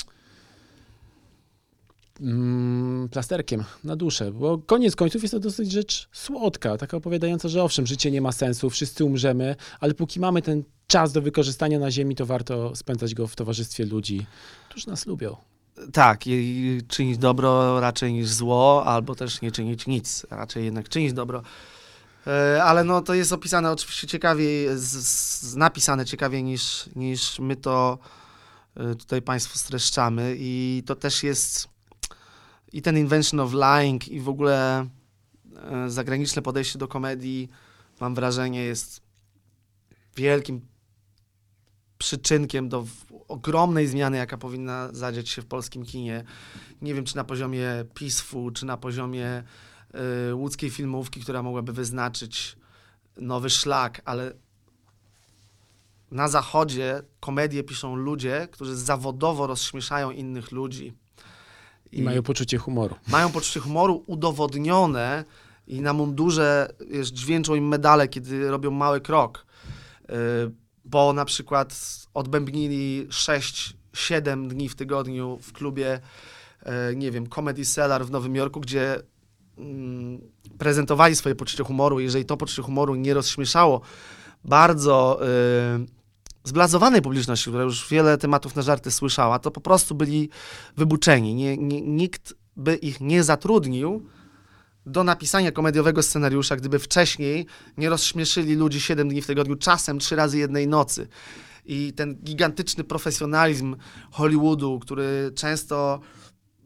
[3.09, 7.87] plasterkiem na duszę, bo koniec końców jest to dosyć rzecz słodka, taka opowiadająca, że owszem,
[7.87, 12.15] życie nie ma sensu, wszyscy umrzemy, ale póki mamy ten czas do wykorzystania na ziemi,
[12.15, 14.25] to warto spędzać go w towarzystwie ludzi,
[14.69, 15.35] którzy nas lubią.
[15.93, 16.23] Tak,
[16.87, 21.43] czynić dobro raczej niż zło, albo też nie czynić nic, raczej jednak czynić dobro.
[22.27, 24.67] E, Ale no to jest opisane oczywiście ciekawiej,
[25.55, 27.97] napisane ciekawiej niż, niż my to
[28.75, 31.67] e, tutaj Państwu streszczamy i to też jest
[32.73, 34.87] i ten invention of lying i w ogóle
[35.55, 37.49] e, zagraniczne podejście do komedii
[37.99, 39.01] mam wrażenie jest
[40.15, 40.61] wielkim
[41.97, 42.85] przyczynkiem do
[43.27, 46.23] ogromnej zmiany, jaka powinna zadziać się w polskim kinie.
[46.81, 49.43] Nie wiem, czy na poziomie PISF-u, czy na poziomie
[50.29, 52.57] y, łódzkiej filmówki, która mogłaby wyznaczyć
[53.17, 54.33] nowy szlak, ale
[56.11, 60.93] na zachodzie komedię piszą ludzie, którzy zawodowo rozśmieszają innych ludzi.
[61.91, 62.95] I mają poczucie humoru.
[63.07, 65.25] mają poczucie humoru udowodnione
[65.67, 69.45] i na mundurze wiesz, dźwięczą im medale, kiedy robią mały krok.
[70.09, 70.15] Yy,
[70.85, 71.75] Bo na przykład
[72.13, 75.99] odbębnili 6-7 dni w tygodniu w klubie,
[76.65, 79.01] yy, nie wiem, Comedy Cellar w Nowym Jorku, gdzie
[79.57, 80.21] mm,
[80.57, 81.99] prezentowali swoje poczucie humoru.
[81.99, 83.81] Jeżeli to poczucie humoru nie rozśmieszało
[84.45, 85.98] bardzo yy,
[86.49, 90.29] zblazowanej publiczności, która już wiele tematów na żarty słyszała, to po prostu byli
[90.77, 91.35] wybuczeni.
[91.35, 94.05] Nie, nie, nikt by ich nie zatrudnił
[94.85, 97.45] do napisania komediowego scenariusza, gdyby wcześniej
[97.77, 101.07] nie rozśmieszyli ludzi 7 dni w tygodniu, czasem 3 razy jednej nocy.
[101.65, 103.75] I ten gigantyczny profesjonalizm
[104.11, 105.99] Hollywoodu, który często,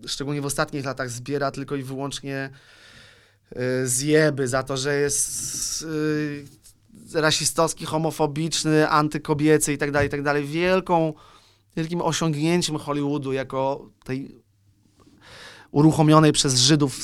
[0.07, 2.49] szczególnie w ostatnich latach, zbiera tylko i wyłącznie
[3.51, 6.62] y, zjeby za to, że jest y,
[7.13, 10.45] rasistowski, homofobiczny, antykobiecy i tak dalej, i tak dalej.
[10.45, 11.13] Wielką,
[11.75, 14.43] wielkim osiągnięciem Hollywoodu jako tej
[15.71, 16.99] uruchomionej przez Żydów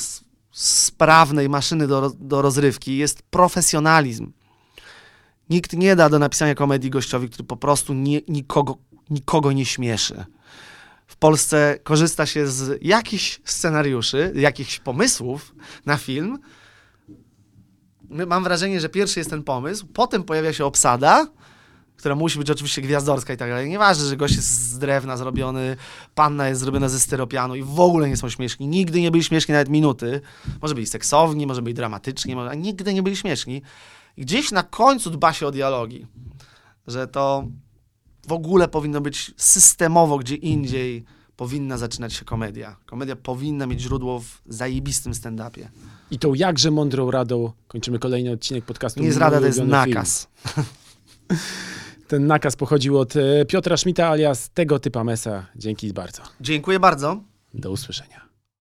[0.52, 4.32] sprawnej maszyny do, do rozrywki jest profesjonalizm.
[5.50, 8.76] Nikt nie da do napisania komedii gościowi, który po prostu nie, nikogo,
[9.10, 10.24] nikogo nie śmieszy.
[11.06, 15.54] W Polsce korzysta się z jakichś scenariuszy, jakichś pomysłów
[15.86, 16.38] na film.
[18.10, 21.26] Mam wrażenie, że pierwszy jest ten pomysł, potem pojawia się obsada,
[21.96, 23.68] która musi być oczywiście gwiazdorska i tak dalej.
[23.68, 25.76] Nieważne, że gość jest z drewna zrobiony,
[26.14, 28.66] panna jest zrobiona ze styropianu i w ogóle nie są śmieszni.
[28.66, 30.20] Nigdy nie byli śmieszni nawet minuty.
[30.62, 32.50] Może byli seksowni, może byli dramatyczni, może...
[32.50, 33.62] a nigdy nie byli śmieszni.
[34.18, 36.06] Gdzieś na końcu dba się o dialogi.
[36.86, 37.44] Że to
[38.28, 41.04] w ogóle powinno być systemowo gdzie indziej
[41.40, 42.76] powinna zaczynać się komedia.
[42.86, 45.68] Komedia powinna mieć źródło w zajebistym stand-upie.
[46.10, 49.00] I tą jakże mądrą radą kończymy kolejny odcinek podcastu.
[49.00, 49.70] Nie jest rada, to jest film.
[49.70, 50.28] nakaz.
[52.08, 55.46] Ten nakaz pochodził od e, Piotra Schmidta alias tego typa Mesa.
[55.56, 56.22] Dzięki bardzo.
[56.40, 57.20] Dziękuję bardzo.
[57.54, 58.29] Do usłyszenia.